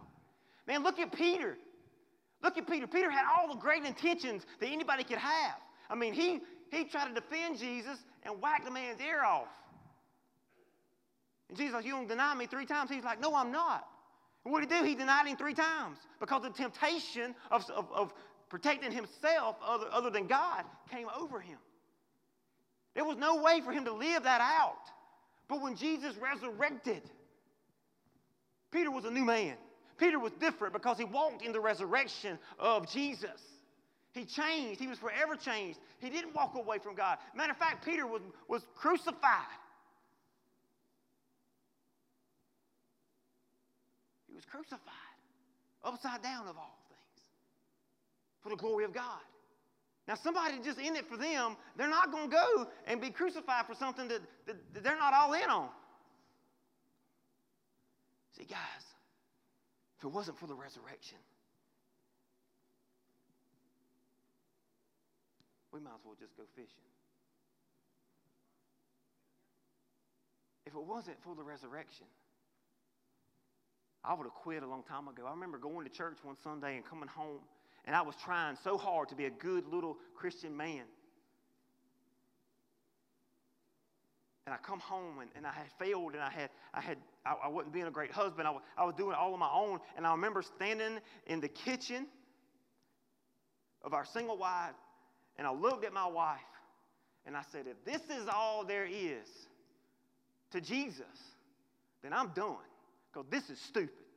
[0.66, 1.58] Man, look at Peter.
[2.42, 2.86] Look at Peter.
[2.86, 5.56] Peter had all the great intentions that anybody could have.
[5.90, 6.40] I mean, he,
[6.70, 9.48] he tried to defend Jesus and whacked the man's ear off.
[11.48, 12.90] And Jesus like, You don't deny me three times?
[12.90, 13.88] He's like, No, I'm not.
[14.44, 14.84] And what did he do?
[14.84, 18.14] He denied him three times because of the temptation of, of, of
[18.48, 21.58] protecting himself other, other than God came over him.
[22.94, 24.90] There was no way for him to live that out.
[25.48, 27.02] But when Jesus resurrected,
[28.70, 29.54] Peter was a new man.
[29.98, 33.40] Peter was different because he walked in the resurrection of Jesus.
[34.12, 34.80] He changed.
[34.80, 35.78] He was forever changed.
[35.98, 37.18] He didn't walk away from God.
[37.34, 39.14] Matter of fact, Peter was, was crucified.
[44.28, 44.80] He was crucified,
[45.84, 46.87] upside down of all
[48.48, 49.20] for the glory of God.
[50.06, 53.66] Now, somebody just in it for them, they're not going to go and be crucified
[53.66, 55.68] for something that, that, that they're not all in on.
[58.36, 58.58] See, guys,
[59.98, 61.18] if it wasn't for the resurrection,
[65.72, 66.88] we might as well just go fishing.
[70.64, 72.06] If it wasn't for the resurrection,
[74.04, 75.24] I would have quit a long time ago.
[75.26, 77.40] I remember going to church one Sunday and coming home,
[77.88, 80.82] and I was trying so hard to be a good little Christian man.
[84.44, 87.36] And I come home and, and I had failed and I had, I had, I,
[87.44, 88.46] I wasn't being a great husband.
[88.46, 89.78] I, I was doing all on my own.
[89.96, 90.98] And I remember standing
[91.28, 92.06] in the kitchen
[93.82, 94.74] of our single wife
[95.38, 96.40] and I looked at my wife
[97.24, 99.26] and I said, if this is all there is
[100.50, 101.06] to Jesus,
[102.02, 102.56] then I'm done
[103.10, 104.07] because this is stupid.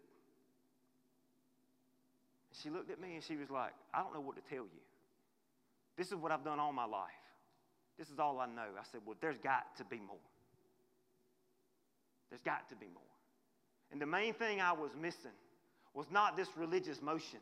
[2.62, 4.82] She looked at me and she was like, I don't know what to tell you.
[5.98, 7.10] This is what I've done all my life.
[7.98, 8.62] This is all I know.
[8.80, 10.18] I said, Well, there's got to be more.
[12.30, 13.04] There's got to be more.
[13.92, 15.32] And the main thing I was missing
[15.94, 17.40] was not this religious motion,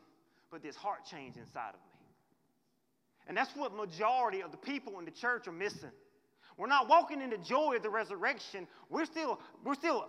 [0.50, 1.90] but this heart change inside of me.
[3.28, 5.92] And that's what majority of the people in the church are missing.
[6.56, 8.66] We're not walking in the joy of the resurrection.
[8.90, 10.08] We're still, we're still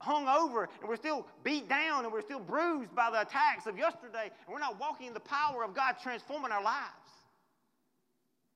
[0.00, 3.78] hung over and we're still beat down and we're still bruised by the attacks of
[3.78, 4.30] yesterday.
[4.46, 6.86] And we're not walking in the power of God transforming our lives.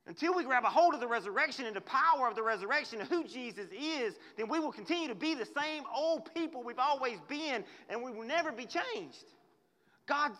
[0.06, 3.08] Until we grab a hold of the resurrection and the power of the resurrection and
[3.08, 7.18] who Jesus is, then we will continue to be the same old people we've always
[7.28, 9.24] been and we will never be changed.
[10.06, 10.32] God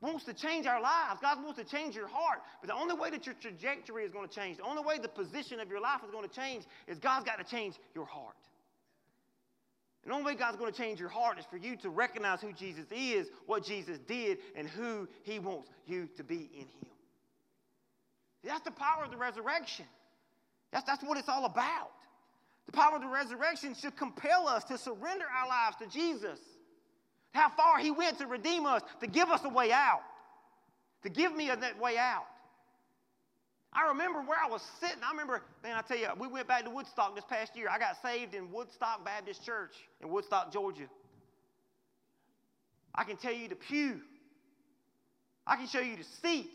[0.00, 1.20] wants to change our lives.
[1.20, 2.40] God wants to change your heart.
[2.60, 5.08] But the only way that your trajectory is going to change, the only way the
[5.08, 8.36] position of your life is going to change is God's got to change your heart.
[10.08, 12.50] The only way God's going to change your heart is for you to recognize who
[12.54, 16.96] Jesus is, what Jesus did, and who He wants you to be in Him.
[18.42, 19.84] That's the power of the resurrection.
[20.72, 21.90] That's, that's what it's all about.
[22.64, 26.40] The power of the resurrection should compel us to surrender our lives to Jesus.
[27.34, 30.00] How far He went to redeem us, to give us a way out,
[31.02, 32.24] to give me a that way out.
[33.72, 35.02] I remember where I was sitting.
[35.04, 37.68] I remember, man, I tell you, we went back to Woodstock this past year.
[37.70, 40.88] I got saved in Woodstock Baptist Church in Woodstock, Georgia.
[42.94, 44.00] I can tell you the pew.
[45.46, 46.50] I can show you the seat.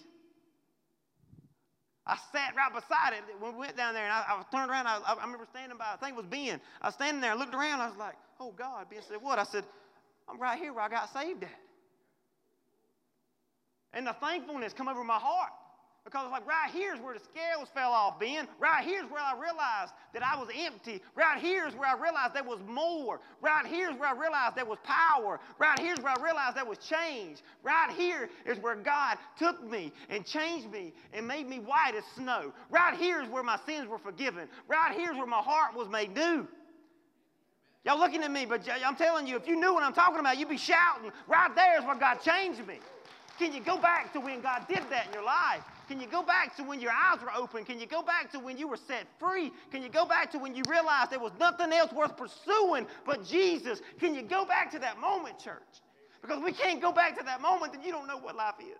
[2.05, 4.87] I sat right beside it when we went down there, and I, I turned around.
[4.87, 6.59] I, I, remember standing by, I think it was Ben.
[6.81, 8.87] I was standing there, I looked around, I was like, oh God.
[8.89, 9.39] Ben said, what?
[9.39, 9.63] I said,
[10.27, 11.49] I'm right here where I got saved at.
[13.93, 15.51] And the thankfulness come over my heart.
[16.05, 18.45] Because it's like right here's where the scales fell off, Ben.
[18.59, 21.01] Right here's where I realized that I was empty.
[21.15, 23.21] Right here's where I realized there was more.
[23.41, 25.39] Right here's where I realized there was power.
[25.59, 27.41] Right here's where I realized there was change.
[27.63, 32.03] Right here is where God took me and changed me and made me white as
[32.15, 32.51] snow.
[32.69, 34.49] Right here is where my sins were forgiven.
[34.67, 36.45] Right here's where my heart was made new.
[37.85, 40.37] Y'all looking at me, but I'm telling you, if you knew what I'm talking about,
[40.37, 41.11] you'd be shouting.
[41.27, 42.79] Right there is where God changed me.
[43.39, 45.63] Can you go back to when God did that in your life?
[45.87, 47.65] Can you go back to when your eyes were open?
[47.65, 49.51] Can you go back to when you were set free?
[49.71, 53.25] Can you go back to when you realized there was nothing else worth pursuing but
[53.25, 53.81] Jesus?
[53.99, 55.61] Can you go back to that moment, church?
[56.21, 58.79] Because we can't go back to that moment, then you don't know what life is.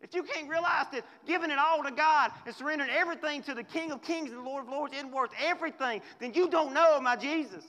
[0.00, 3.64] If you can't realize that giving it all to God and surrendering everything to the
[3.64, 7.00] King of Kings and the Lord of Lords isn't worth everything, then you don't know
[7.00, 7.64] my Jesus.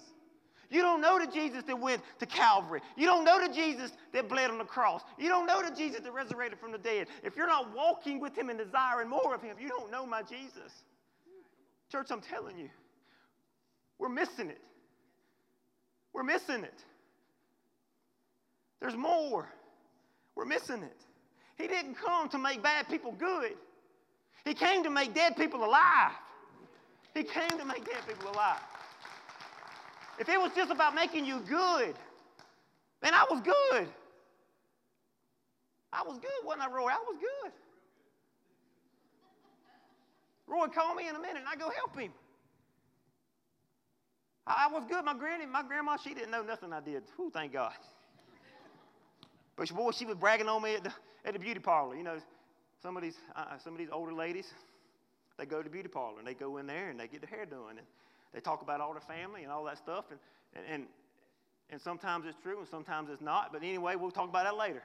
[0.69, 2.81] You don't know the Jesus that went to Calvary.
[2.97, 5.01] You don't know the Jesus that bled on the cross.
[5.17, 7.07] You don't know the Jesus that resurrected from the dead.
[7.23, 10.23] If you're not walking with him and desiring more of him, you don't know my
[10.23, 10.83] Jesus.
[11.91, 12.69] Church, I'm telling you,
[13.97, 14.61] we're missing it.
[16.13, 16.83] We're missing it.
[18.81, 19.47] There's more.
[20.35, 21.01] We're missing it.
[21.57, 23.53] He didn't come to make bad people good.
[24.45, 26.11] He came to make dead people alive.
[27.13, 28.59] He came to make dead people alive.
[30.19, 31.95] If it was just about making you good,
[33.01, 33.87] then I was good.
[35.93, 36.89] I was good, wasn't I, Roy?
[36.89, 37.51] I was good.
[40.47, 42.11] Roy called me in a minute and I go help him.
[44.45, 45.03] I, was good.
[45.03, 47.03] My granny, my grandma, she didn't know nothing I did.
[47.17, 47.73] Whew, thank God.
[49.57, 50.93] But boy, she was bragging on me at the,
[51.25, 51.95] at the beauty parlor.
[51.95, 52.17] You know,
[52.81, 54.53] some of these uh, some of these older ladies,
[55.37, 57.29] they go to the beauty parlor and they go in there and they get their
[57.29, 57.87] hair done and
[58.33, 60.19] they talk about all their family and all that stuff and
[60.53, 60.83] and and,
[61.69, 63.51] and sometimes it's true and sometimes it's not.
[63.51, 64.83] But anyway, we'll talk about that later.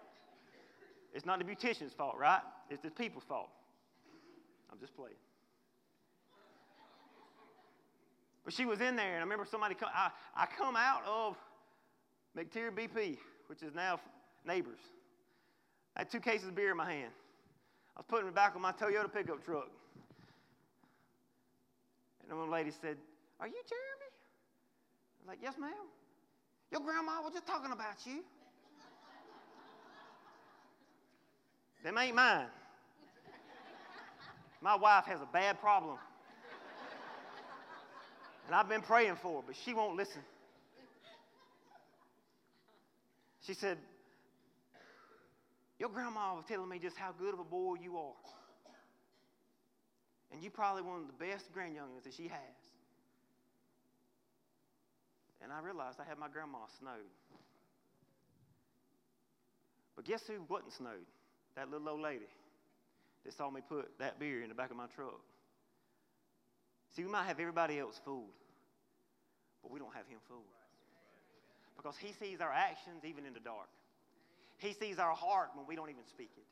[1.15, 2.41] It's not the beautician's fault, right?
[2.71, 3.51] It's the people's fault.
[4.71, 5.15] I'm just playing.
[8.45, 9.91] But she was in there, and I remember somebody come.
[9.95, 11.37] I, I come out of
[12.37, 14.01] McTier BP, which is now
[14.47, 14.81] neighbors.
[15.97, 17.13] I had two cases of beer in my hand.
[17.97, 19.69] I was putting it back on my Toyota pickup truck.
[22.23, 22.97] And the one lady said,
[23.43, 24.11] Are you Jeremy?
[24.15, 25.73] I was like, Yes, ma'am.
[26.71, 28.23] Your grandma was just talking about you.
[31.83, 32.47] Them ain't mine.
[34.61, 35.99] My wife has a bad problem.
[38.47, 40.23] And I've been praying for her, but she won't listen.
[43.45, 43.77] She said,
[45.81, 48.13] Your grandma was telling me just how good of a boy you are.
[50.31, 52.62] And you probably one of the best grandyoungins that she has.
[55.43, 57.11] And I realized I had my grandma snowed.
[59.97, 61.07] But guess who wasn't snowed?
[61.57, 62.31] That little old lady
[63.25, 65.21] that saw me put that beer in the back of my truck.
[66.97, 68.31] See, we might have everybody else fooled
[69.63, 70.43] but we don't have him fooled.
[71.79, 73.71] Because he sees our actions even in the dark.
[74.59, 76.47] He sees our heart when we don't even speak it.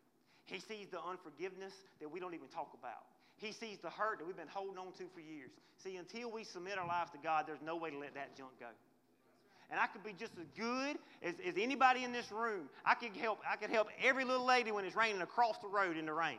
[0.47, 3.07] He sees the unforgiveness that we don't even talk about.
[3.41, 5.51] He sees the hurt that we've been holding on to for years.
[5.83, 8.51] See, until we submit our lives to God, there's no way to let that junk
[8.61, 8.67] go.
[9.71, 12.69] And I could be just as good as, as anybody in this room.
[12.85, 15.97] I could help, I could help every little lady when it's raining across the road
[15.97, 16.39] in the rain.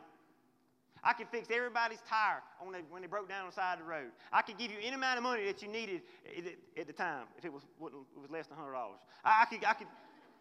[1.02, 3.90] I could fix everybody's tire the, when they broke down on the side of the
[3.90, 4.10] road.
[4.32, 6.02] I could give you any amount of money that you needed
[6.78, 8.74] at the time if it was, it was less than $100.
[9.24, 9.88] I, I, could, I, could,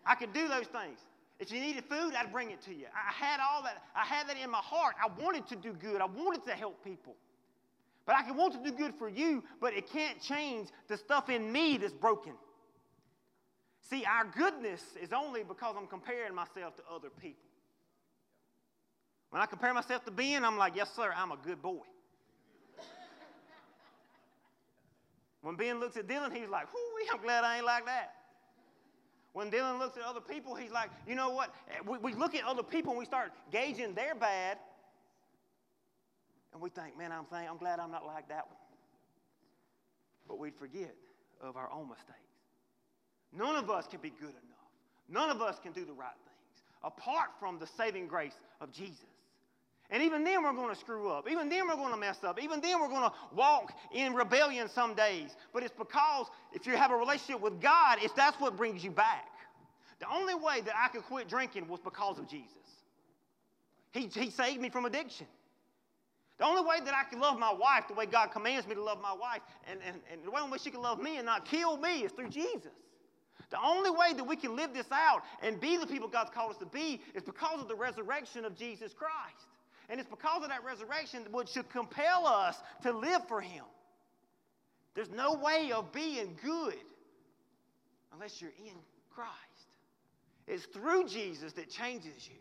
[0.06, 1.00] I could do those things.
[1.42, 2.86] If you needed food, I'd bring it to you.
[2.94, 3.82] I had all that.
[3.96, 4.94] I had that in my heart.
[5.04, 6.00] I wanted to do good.
[6.00, 7.16] I wanted to help people.
[8.06, 11.30] But I can want to do good for you, but it can't change the stuff
[11.30, 12.34] in me that's broken.
[13.90, 17.50] See, our goodness is only because I'm comparing myself to other people.
[19.32, 21.82] When I compare myself to Ben, I'm like, yes, sir, I'm a good boy.
[25.42, 26.68] when Ben looks at Dylan, he's like,
[27.12, 28.14] I'm glad I ain't like that.
[29.34, 31.54] When Dylan looks at other people, he's like, you know what?
[31.86, 34.58] We, we look at other people and we start gauging their bad,
[36.54, 38.58] and we think, man, I'm, I'm glad I'm not like that one.
[40.28, 40.94] But we forget
[41.42, 42.18] of our own mistakes.
[43.34, 44.52] None of us can be good enough.
[45.08, 49.11] None of us can do the right things apart from the saving grace of Jesus.
[49.92, 51.30] And even then, we're going to screw up.
[51.30, 52.42] Even then, we're going to mess up.
[52.42, 55.36] Even then, we're going to walk in rebellion some days.
[55.54, 58.92] But it's because if you have a relationship with God, it's that's what brings you
[58.92, 59.28] back.
[60.00, 62.48] The only way that I could quit drinking was because of Jesus.
[63.92, 65.28] He, he saved me from addiction.
[66.38, 68.82] The only way that I can love my wife the way God commands me to
[68.82, 71.26] love my wife, and, and, and the way in which she can love me and
[71.26, 72.72] not kill me, is through Jesus.
[73.52, 76.52] The only way that we can live this out and be the people God's called
[76.52, 79.46] us to be is because of the resurrection of Jesus Christ.
[79.92, 83.66] And it's because of that resurrection which should compel us to live for Him.
[84.96, 86.74] There's no way of being good
[88.14, 88.74] unless you're in
[89.14, 89.32] Christ.
[90.48, 92.40] It's through Jesus that changes you.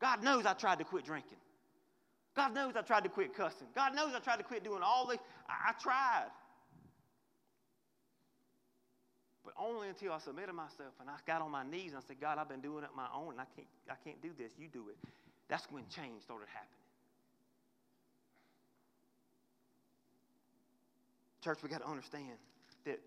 [0.00, 1.38] God knows I tried to quit drinking.
[2.34, 3.68] God knows I tried to quit cussing.
[3.76, 5.18] God knows I tried to quit doing all this.
[5.48, 6.30] I, I tried.
[9.44, 12.20] But only until I submitted myself and I got on my knees and I said,
[12.20, 14.50] God, I've been doing it my own and I can't, I can't do this.
[14.58, 14.96] You do it.
[15.52, 16.70] That's when change started happening.
[21.44, 22.38] Church, we got to understand
[22.86, 22.98] that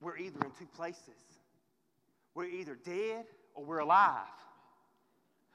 [0.00, 1.22] we're either in two places.
[2.34, 4.26] We're either dead or we're alive.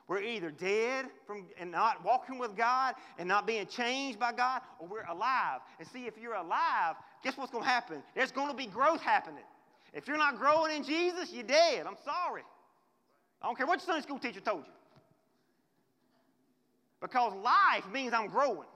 [0.08, 4.62] We're either dead from and not walking with God and not being changed by God,
[4.80, 5.60] or we're alive.
[5.78, 8.02] And see, if you're alive, guess what's going to happen?
[8.16, 9.44] There's going to be growth happening.
[9.92, 11.86] If you're not growing in Jesus, you're dead.
[11.86, 12.44] I'm sorry.
[13.42, 14.72] I don't care what your Sunday school teacher told you.
[17.02, 18.68] Because life means I'm growing.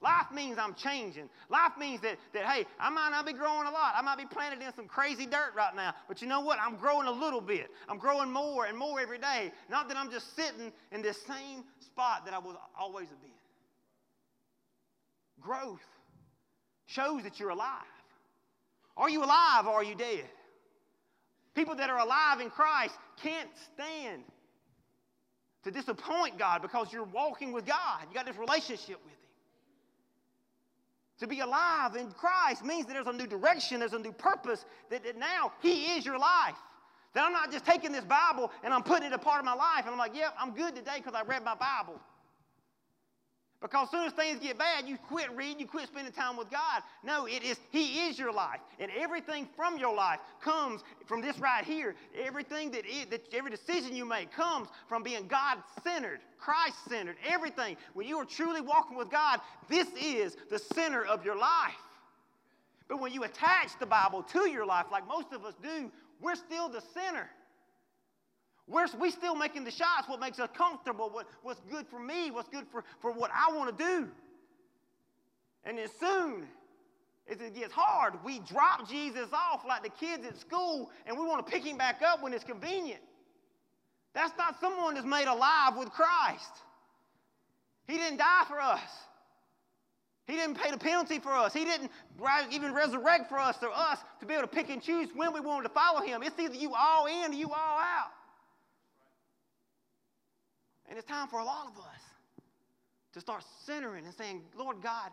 [0.00, 1.30] Life means I'm changing.
[1.48, 3.94] Life means that, that, hey, I might not be growing a lot.
[3.96, 5.94] I might be planted in some crazy dirt right now.
[6.08, 6.58] But you know what?
[6.60, 7.70] I'm growing a little bit.
[7.88, 9.50] I'm growing more and more every day.
[9.70, 13.30] Not that I'm just sitting in this same spot that I was always been.
[15.40, 15.80] Growth
[16.86, 17.80] shows that you're alive.
[18.96, 20.28] Are you alive or are you dead?
[21.54, 24.22] People that are alive in Christ can't stand
[25.64, 28.02] to disappoint God because you're walking with God.
[28.08, 29.18] You got this relationship with Him.
[31.20, 34.64] To be alive in Christ means that there's a new direction, there's a new purpose,
[34.90, 36.56] that, that now He is your life.
[37.14, 39.54] That I'm not just taking this Bible and I'm putting it a part of my
[39.54, 42.00] life and I'm like, yeah, I'm good today because I read my Bible.
[43.60, 46.50] Because as soon as things get bad, you quit reading, you quit spending time with
[46.50, 46.82] God.
[47.02, 48.60] No, it is He is your life.
[48.78, 51.94] And everything from your life comes from this right here.
[52.22, 57.16] Everything that, is, that every decision you make comes from being God-centered, Christ-centered.
[57.26, 57.78] Everything.
[57.94, 61.72] When you are truly walking with God, this is the center of your life.
[62.86, 65.90] But when you attach the Bible to your life, like most of us do,
[66.20, 67.30] we're still the center.
[68.66, 72.30] We're we still making the shots, what makes us comfortable, what, what's good for me,
[72.30, 74.08] what's good for, for what I want to do.
[75.64, 76.46] And as soon
[77.30, 81.26] as it gets hard, we drop Jesus off like the kids at school and we
[81.26, 83.00] want to pick him back up when it's convenient.
[84.14, 86.52] That's not someone that's made alive with Christ.
[87.86, 88.80] He didn't die for us.
[90.26, 91.52] He didn't pay the penalty for us.
[91.52, 91.90] He didn't
[92.50, 95.40] even resurrect for us or us to be able to pick and choose when we
[95.40, 96.22] wanted to follow him.
[96.22, 98.10] It's either you all in or you all out.
[100.94, 102.00] And it's time for a lot of us
[103.14, 105.10] to start centering and saying, Lord God,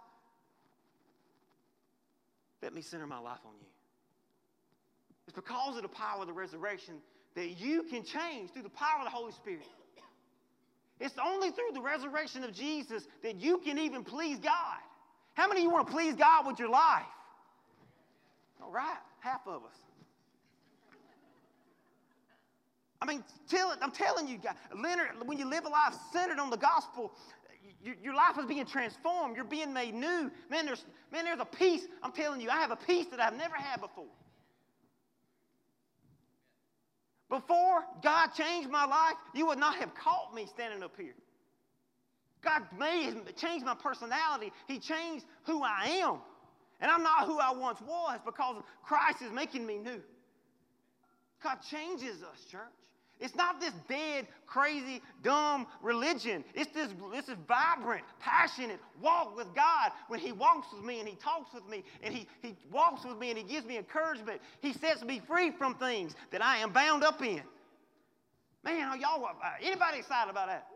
[2.61, 3.65] let me center my life on you.
[5.25, 6.97] It's because of the power of the resurrection
[7.33, 9.65] that you can change through the power of the Holy Spirit.
[10.99, 14.77] It's only through the resurrection of Jesus that you can even please God.
[15.33, 17.01] How many of you want to please God with your life?
[18.61, 19.90] All right, half of us.
[23.01, 24.39] I mean, tell I'm telling you,
[24.75, 27.11] Leonard, when you live a life centered on the gospel,
[27.83, 29.35] you, your life is being transformed.
[29.35, 30.31] You're being made new.
[30.49, 31.87] Man there's, man, there's a peace.
[32.03, 34.05] I'm telling you, I have a peace that I've never had before.
[37.29, 41.15] Before God changed my life, you would not have caught me standing up here.
[42.43, 44.51] God made, changed my personality.
[44.67, 46.17] He changed who I am.
[46.81, 50.01] And I'm not who I once was because Christ is making me new.
[51.41, 52.61] God changes us, church.
[53.21, 56.43] It's not this dead, crazy, dumb religion.
[56.55, 61.07] It's this, this is vibrant, passionate walk with God when He walks with me and
[61.07, 64.41] He talks with me and He, he walks with me and He gives me encouragement.
[64.59, 67.43] He sets me free from things that I am bound up in.
[68.63, 70.67] Man, are y'all, uh, anybody excited about that?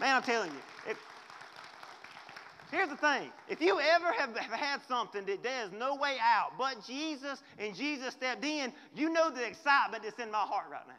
[0.00, 0.90] Man, I'm telling you.
[0.90, 0.98] If,
[2.72, 3.30] here's the thing.
[3.48, 7.72] If you ever have, have had something that there's no way out but Jesus and
[7.76, 10.94] Jesus stepped in, you know the excitement that's in my heart right now.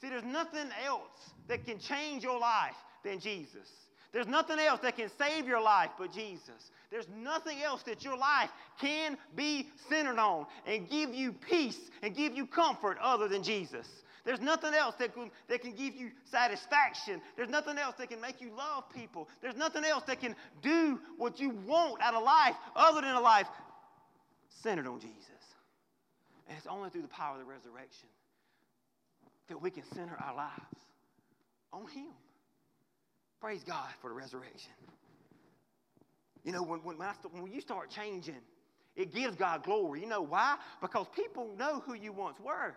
[0.00, 3.70] See, there's nothing else that can change your life than Jesus.
[4.12, 6.70] There's nothing else that can save your life but Jesus.
[6.90, 12.14] There's nothing else that your life can be centered on and give you peace and
[12.14, 13.86] give you comfort other than Jesus.
[14.24, 17.20] There's nothing else that can, that can give you satisfaction.
[17.36, 19.28] There's nothing else that can make you love people.
[19.40, 23.20] There's nothing else that can do what you want out of life other than a
[23.20, 23.46] life
[24.48, 25.14] centered on Jesus.
[26.48, 28.08] And it's only through the power of the resurrection
[29.48, 30.80] that we can center our lives
[31.72, 32.12] on Him.
[33.40, 34.72] Praise God for the resurrection.
[36.44, 38.40] You know, when, when, when you start changing,
[38.94, 40.00] it gives God glory.
[40.00, 40.56] You know why?
[40.80, 42.74] Because people know who you once were.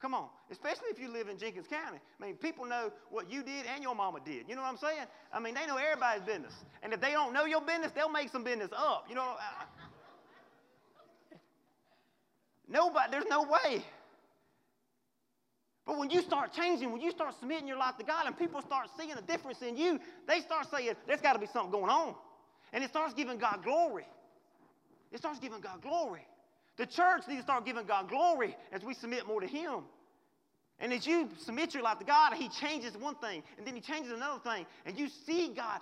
[0.00, 1.98] Come on, especially if you live in Jenkins County.
[2.20, 4.48] I mean, people know what you did and your mama did.
[4.48, 5.06] You know what I'm saying?
[5.32, 6.52] I mean, they know everybody's business.
[6.82, 9.04] And if they don't know your business, they'll make some business up.
[9.08, 9.64] You know, uh,
[12.68, 13.84] nobody, there's no way
[15.86, 18.60] but when you start changing, when you start submitting your life to God and people
[18.62, 21.90] start seeing a difference in you, they start saying, there's got to be something going
[21.90, 22.14] on.
[22.72, 24.06] And it starts giving God glory.
[25.10, 26.26] It starts giving God glory.
[26.76, 29.80] The church needs to start giving God glory as we submit more to Him.
[30.78, 33.80] And as you submit your life to God, He changes one thing, and then He
[33.80, 35.80] changes another thing, and you see God,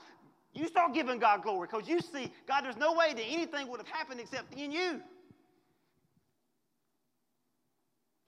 [0.53, 3.79] you start giving God glory because you see, God, there's no way that anything would
[3.79, 5.01] have happened except in you.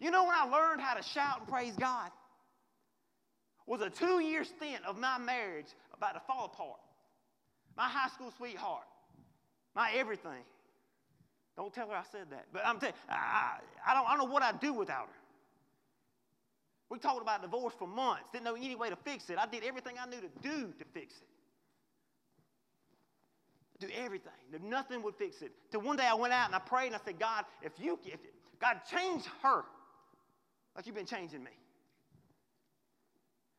[0.02, 2.10] You know when I learned how to shout and praise God?
[3.66, 6.80] was a two year stint of my marriage about to fall apart.
[7.76, 8.84] My high school sweetheart,
[9.74, 10.44] my everything.
[11.56, 12.46] Don't tell her I said that.
[12.52, 15.20] But I'm telling I, I, don't, I don't know what I'd do without her.
[16.90, 19.38] We talked about divorce for months, didn't know any way to fix it.
[19.38, 21.28] I did everything I knew to do to fix it.
[23.86, 24.32] Do everything.
[24.62, 25.52] Nothing would fix it.
[25.70, 27.98] Till one day I went out and I prayed and I said, God, if you,
[28.04, 28.20] if,
[28.60, 29.64] God, change her
[30.74, 31.50] like you've been changing me.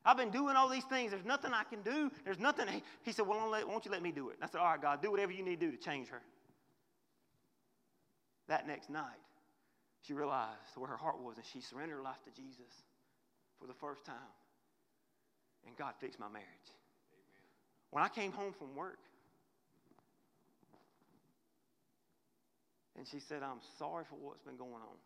[0.05, 1.11] I've been doing all these things.
[1.11, 2.11] There's nothing I can do.
[2.25, 2.67] There's nothing.
[3.03, 4.35] He said, Well, why don't you let me do it?
[4.35, 6.21] And I said, All right, God, do whatever you need to do to change her.
[8.49, 9.21] That next night,
[10.01, 12.83] she realized where her heart was and she surrendered her life to Jesus
[13.59, 14.15] for the first time.
[15.65, 16.67] And God fixed my marriage.
[17.13, 17.47] Amen.
[17.91, 18.99] When I came home from work,
[22.97, 24.97] and she said, I'm sorry for what's been going on.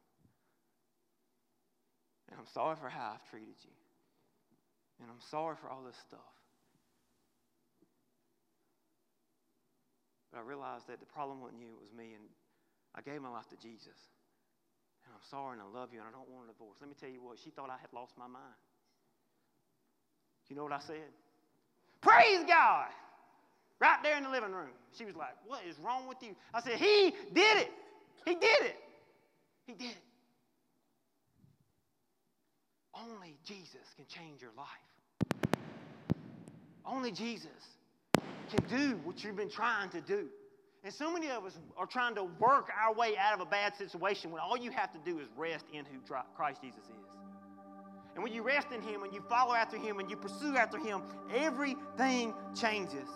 [2.30, 3.75] And I'm sorry for how I've treated you.
[4.99, 6.34] And I'm sorry for all this stuff.
[10.32, 12.13] But I realized that the problem wasn't you, it was me.
[12.17, 12.28] And
[12.95, 13.95] I gave my life to Jesus.
[15.05, 16.75] And I'm sorry and I love you and I don't want a divorce.
[16.82, 18.59] Let me tell you what, she thought I had lost my mind.
[20.49, 21.11] You know what I said?
[22.01, 22.88] Praise God!
[23.80, 24.71] Right there in the living room.
[24.97, 26.36] She was like, What is wrong with you?
[26.53, 27.71] I said, He did it.
[28.25, 28.75] He did it.
[29.65, 30.07] He did it.
[33.04, 34.68] Only Jesus can change your life.
[36.86, 37.50] Only Jesus
[38.50, 40.28] can do what you've been trying to do.
[40.84, 43.76] And so many of us are trying to work our way out of a bad
[43.76, 46.00] situation when all you have to do is rest in who
[46.36, 47.18] Christ Jesus is.
[48.16, 50.78] And when you rest in Him and you follow after Him and you pursue after
[50.78, 51.04] Him,
[51.36, 53.08] everything changes.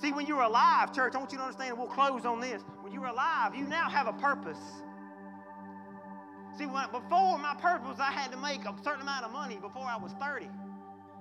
[0.00, 2.62] See, when you're alive, church, I want you to understand, we'll close on this.
[2.80, 4.58] When you're alive, you now have a purpose.
[6.60, 9.84] See, when, before my purpose, I had to make a certain amount of money before
[9.84, 10.46] I was 30.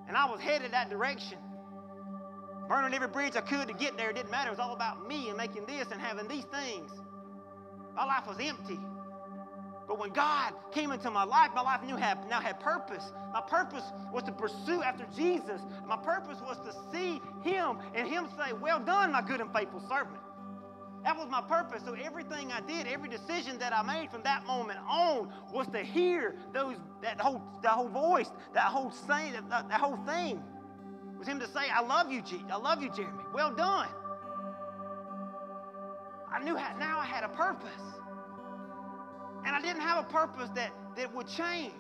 [0.09, 1.37] And I was headed that direction.
[2.67, 4.09] Burning every bridge I could to get there.
[4.09, 4.49] It didn't matter.
[4.49, 6.91] It was all about me and making this and having these things.
[7.95, 8.79] My life was empty.
[9.87, 13.13] But when God came into my life, my life had, now had purpose.
[13.31, 15.61] My purpose was to pursue after Jesus.
[15.87, 19.81] My purpose was to see Him and Him say, Well done, my good and faithful
[19.87, 20.19] servant.
[21.03, 21.83] That was my purpose.
[21.85, 25.79] So everything I did, every decision that I made from that moment on was to
[25.79, 30.43] hear those that whole that whole voice, that whole saying, that, that whole thing.
[31.17, 32.41] Was him to say, I love you, G.
[32.49, 33.23] I love you, Jeremy.
[33.33, 33.89] Well done.
[36.31, 37.67] I knew how, now I had a purpose.
[39.45, 41.73] And I didn't have a purpose that, that would change.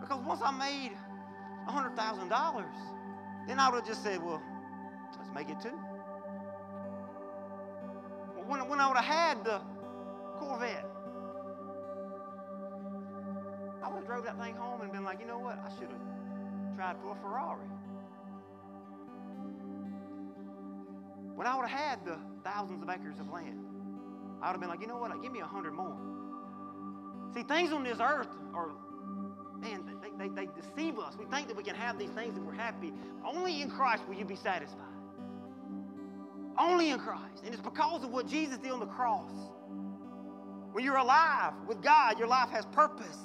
[0.00, 0.92] Because once I made
[1.68, 2.64] $100,000,
[3.46, 4.42] then I would have just said, well,
[5.16, 5.78] let's make it two
[8.48, 9.60] when, when I would have had the
[10.38, 10.86] Corvette,
[13.82, 15.58] I would have drove that thing home and been like, you know what?
[15.58, 17.66] I should have tried for a Ferrari.
[21.34, 23.60] When I would have had the thousands of acres of land,
[24.42, 25.12] I would have been like, you know what?
[25.22, 25.96] Give me a hundred more.
[27.34, 28.70] See, things on this earth are,
[29.60, 31.14] man, they, they, they deceive us.
[31.18, 32.92] We think that we can have these things and we're happy.
[33.26, 34.87] Only in Christ will you be satisfied.
[36.58, 37.44] Only in Christ.
[37.44, 39.30] And it's because of what Jesus did on the cross.
[40.72, 43.16] When you're alive with God, your life has purpose.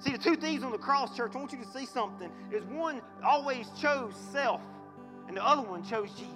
[0.00, 2.30] See, the two things on the cross, church, I want you to see something.
[2.50, 4.62] Is one always chose self,
[5.28, 6.34] and the other one chose Jesus.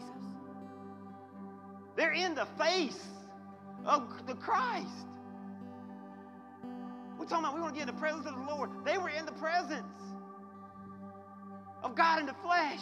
[1.97, 3.03] They're in the face
[3.87, 4.89] of the Christ.
[7.19, 8.71] We're talking about we want to get in the presence of the Lord.
[8.85, 9.87] They were in the presence
[11.83, 12.81] of God in the flesh.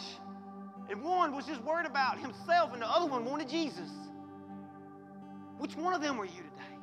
[0.89, 3.89] And one was just worried about himself, and the other one wanted Jesus.
[5.57, 6.77] Which one of them are you today?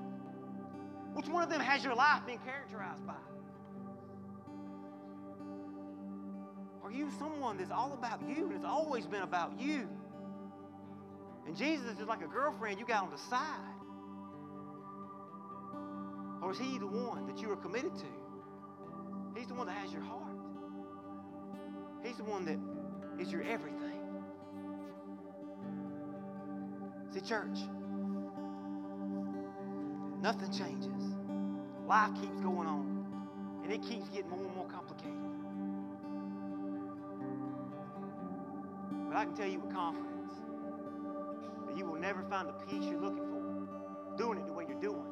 [1.12, 3.14] Which one of them has your life been characterized by?
[6.82, 9.86] Are you someone that's all about you and it's always been about you?
[11.46, 13.76] And Jesus is like a girlfriend you got on the side.
[16.42, 19.38] Or is he the one that you are committed to?
[19.38, 20.36] He's the one that has your heart.
[22.02, 22.58] He's the one that
[23.22, 23.79] is your everything.
[27.12, 27.58] See, church,
[30.22, 31.16] nothing changes.
[31.88, 33.04] Life keeps going on,
[33.64, 35.16] and it keeps getting more and more complicated.
[39.08, 40.30] But I can tell you with confidence
[41.66, 44.80] that you will never find the peace you're looking for doing it the way you're
[44.80, 45.02] doing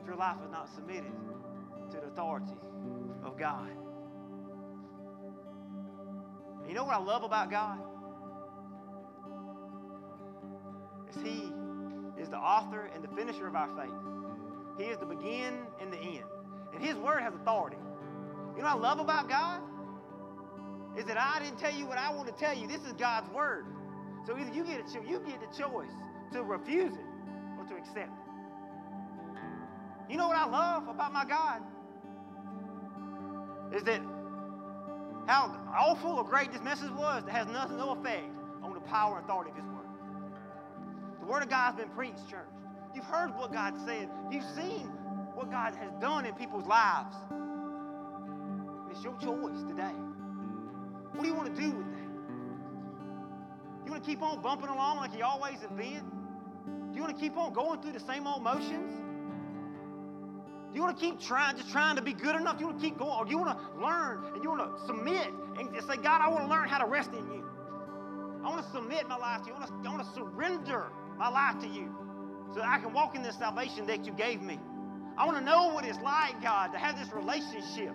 [0.00, 1.12] if your life is not submitted
[1.92, 2.56] to the authority
[3.22, 3.70] of God.
[6.66, 7.78] You know what I love about God?
[11.22, 11.52] He
[12.20, 13.94] is the author and the finisher of our faith.
[14.78, 16.24] He is the begin and the end.
[16.74, 17.76] And His word has authority.
[18.56, 19.60] You know what I love about God?
[20.96, 22.66] Is that I didn't tell you what I want to tell you.
[22.66, 23.66] This is God's word.
[24.26, 25.92] So either you get a cho- you get the choice
[26.32, 27.06] to refuse it
[27.58, 28.28] or to accept it.
[30.10, 31.62] You know what I love about my God?
[33.74, 34.00] Is that
[35.26, 39.16] how awful or great this message was that has nothing, no effect on the power
[39.16, 39.77] and authority of His word.
[41.28, 42.48] Word of God has been preached, church.
[42.94, 44.08] You've heard what God said.
[44.30, 44.86] You've seen
[45.34, 47.14] what God has done in people's lives.
[48.90, 49.92] It's your choice today.
[51.12, 52.08] What do you want to do with that?
[53.84, 56.02] You want to keep on bumping along like you always have been?
[56.90, 58.94] Do you want to keep on going through the same old motions?
[60.70, 62.56] Do you want to keep trying, just trying to be good enough?
[62.56, 63.12] Do you want to keep going?
[63.12, 66.28] Or do you want to learn and you want to submit and say, God, I
[66.28, 67.44] want to learn how to rest in you.
[68.44, 69.54] I want to submit my life to you.
[69.54, 71.94] I want to, I want to surrender my life to you
[72.54, 74.58] so that I can walk in this salvation that you gave me.
[75.16, 77.92] I want to know what it's like, God, to have this relationship.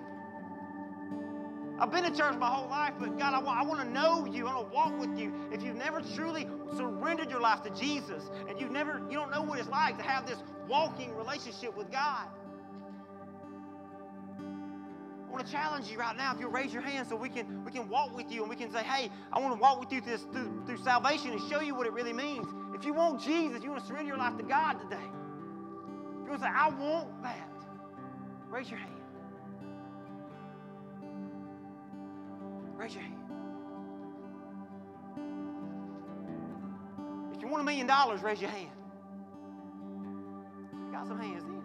[1.80, 4.26] I've been in church my whole life, but God, I want, I want to know
[4.26, 4.48] you.
[4.48, 5.34] I want to walk with you.
[5.52, 9.42] If you've never truly surrendered your life to Jesus and you've never, you don't know
[9.42, 12.28] what it's like to have this walking relationship with God.
[14.40, 16.34] I want to challenge you right now.
[16.34, 18.56] If you'll raise your hand so we can we can walk with you and we
[18.56, 21.74] can say, hey, I want to walk with you through, through salvation and show you
[21.74, 22.46] what it really means.
[22.84, 24.98] If you want Jesus, you want to surrender your life to God today.
[25.00, 27.50] You want to say, I want that.
[28.50, 28.92] Raise your hand.
[32.76, 33.16] Raise your hand.
[37.34, 38.68] If you want a million dollars, raise your hand.
[40.92, 41.62] Got some hands in.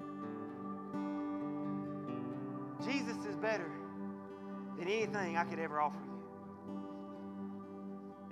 [2.92, 3.68] Jesus is better
[4.78, 6.22] than anything I could ever offer you.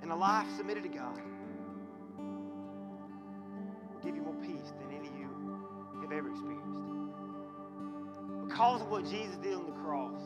[0.01, 1.19] And a life submitted to God
[6.17, 6.67] ever experienced.
[8.47, 10.19] Because of what Jesus did on the cross,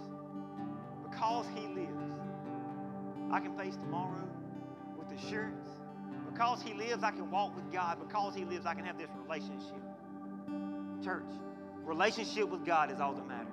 [1.09, 2.13] because he lives,
[3.31, 4.27] I can face tomorrow
[4.97, 5.67] with assurance.
[6.31, 7.99] Because he lives, I can walk with God.
[7.99, 9.81] Because he lives, I can have this relationship.
[11.03, 11.29] Church,
[11.83, 13.47] relationship with God is all that matters.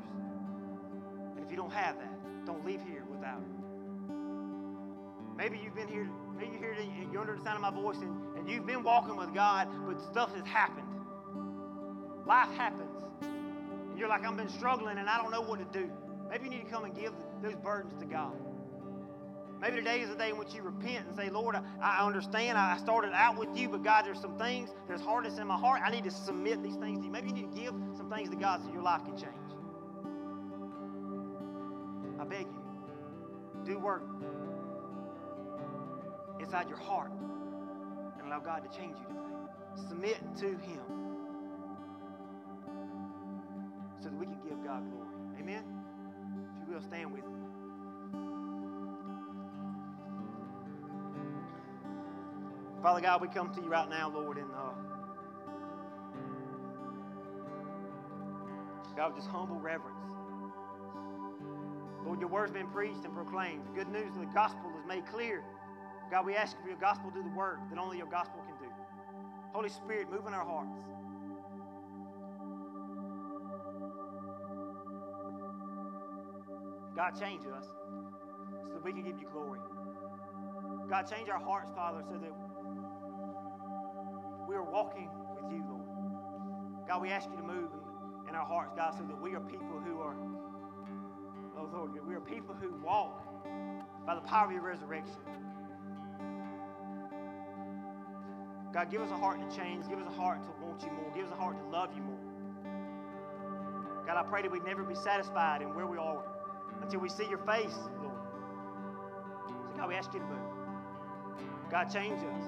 [1.37, 4.15] And if you don't have that, don't leave here without it.
[5.37, 8.37] Maybe you've been here, maybe you're here, you're under the sound of my voice, and,
[8.37, 10.88] and you've been walking with God, but stuff has happened.
[12.29, 13.03] Life happens.
[13.23, 15.91] And you're like, I've been struggling and I don't know what to do.
[16.31, 17.13] Maybe you need to come and give
[17.43, 18.35] those burdens to God.
[19.63, 22.59] Maybe today is the day in which you repent and say, Lord, I, I understand.
[22.59, 25.81] I started out with you, but God, there's some things, there's hardness in my heart.
[25.83, 27.11] I need to submit these things to you.
[27.11, 29.35] Maybe you need to give some things to God so your life can change.
[32.21, 32.63] I beg you,
[33.65, 34.05] do work
[36.41, 37.11] inside your heart
[38.19, 39.89] and allow God to change you today.
[39.89, 41.08] Submit to Him
[44.03, 45.09] so that we can give God glory.
[45.41, 45.65] Amen?
[46.63, 47.39] If you will, stand with me.
[52.83, 54.71] Father God, we come to you right now, Lord, and uh,
[58.97, 59.97] God, with just humble reverence.
[62.05, 63.63] Lord, your word's been preached and proclaimed.
[63.67, 65.43] The good news of the gospel is made clear.
[66.11, 68.57] God, we ask for your gospel to do the work that only your gospel can
[68.59, 68.73] do.
[69.53, 70.79] Holy Spirit, move in our hearts.
[76.99, 77.67] God, change us
[78.67, 79.61] so that we can give you glory.
[80.91, 82.33] God, change our hearts, Father, so that
[84.49, 85.87] we are walking with you, Lord.
[86.89, 89.41] God, we ask you to move in, in our hearts, God, so that we are
[89.41, 90.17] people who are,
[91.57, 93.23] oh Lord, we are people who walk
[94.05, 95.21] by the power of your resurrection.
[98.75, 99.89] God, give us a heart to change.
[99.89, 101.13] Give us a heart to want you more.
[101.15, 102.19] Give us a heart to love you more.
[104.05, 106.25] God, I pray that we never be satisfied in where we are
[106.89, 108.17] until we see your face, Lord.
[109.47, 110.39] So, God, we ask you to move.
[111.71, 112.45] God, change us.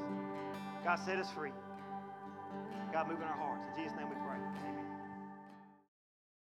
[0.82, 1.50] God, set us free.
[2.90, 3.60] God, move in our hearts.
[3.76, 4.29] In Jesus' name we pray.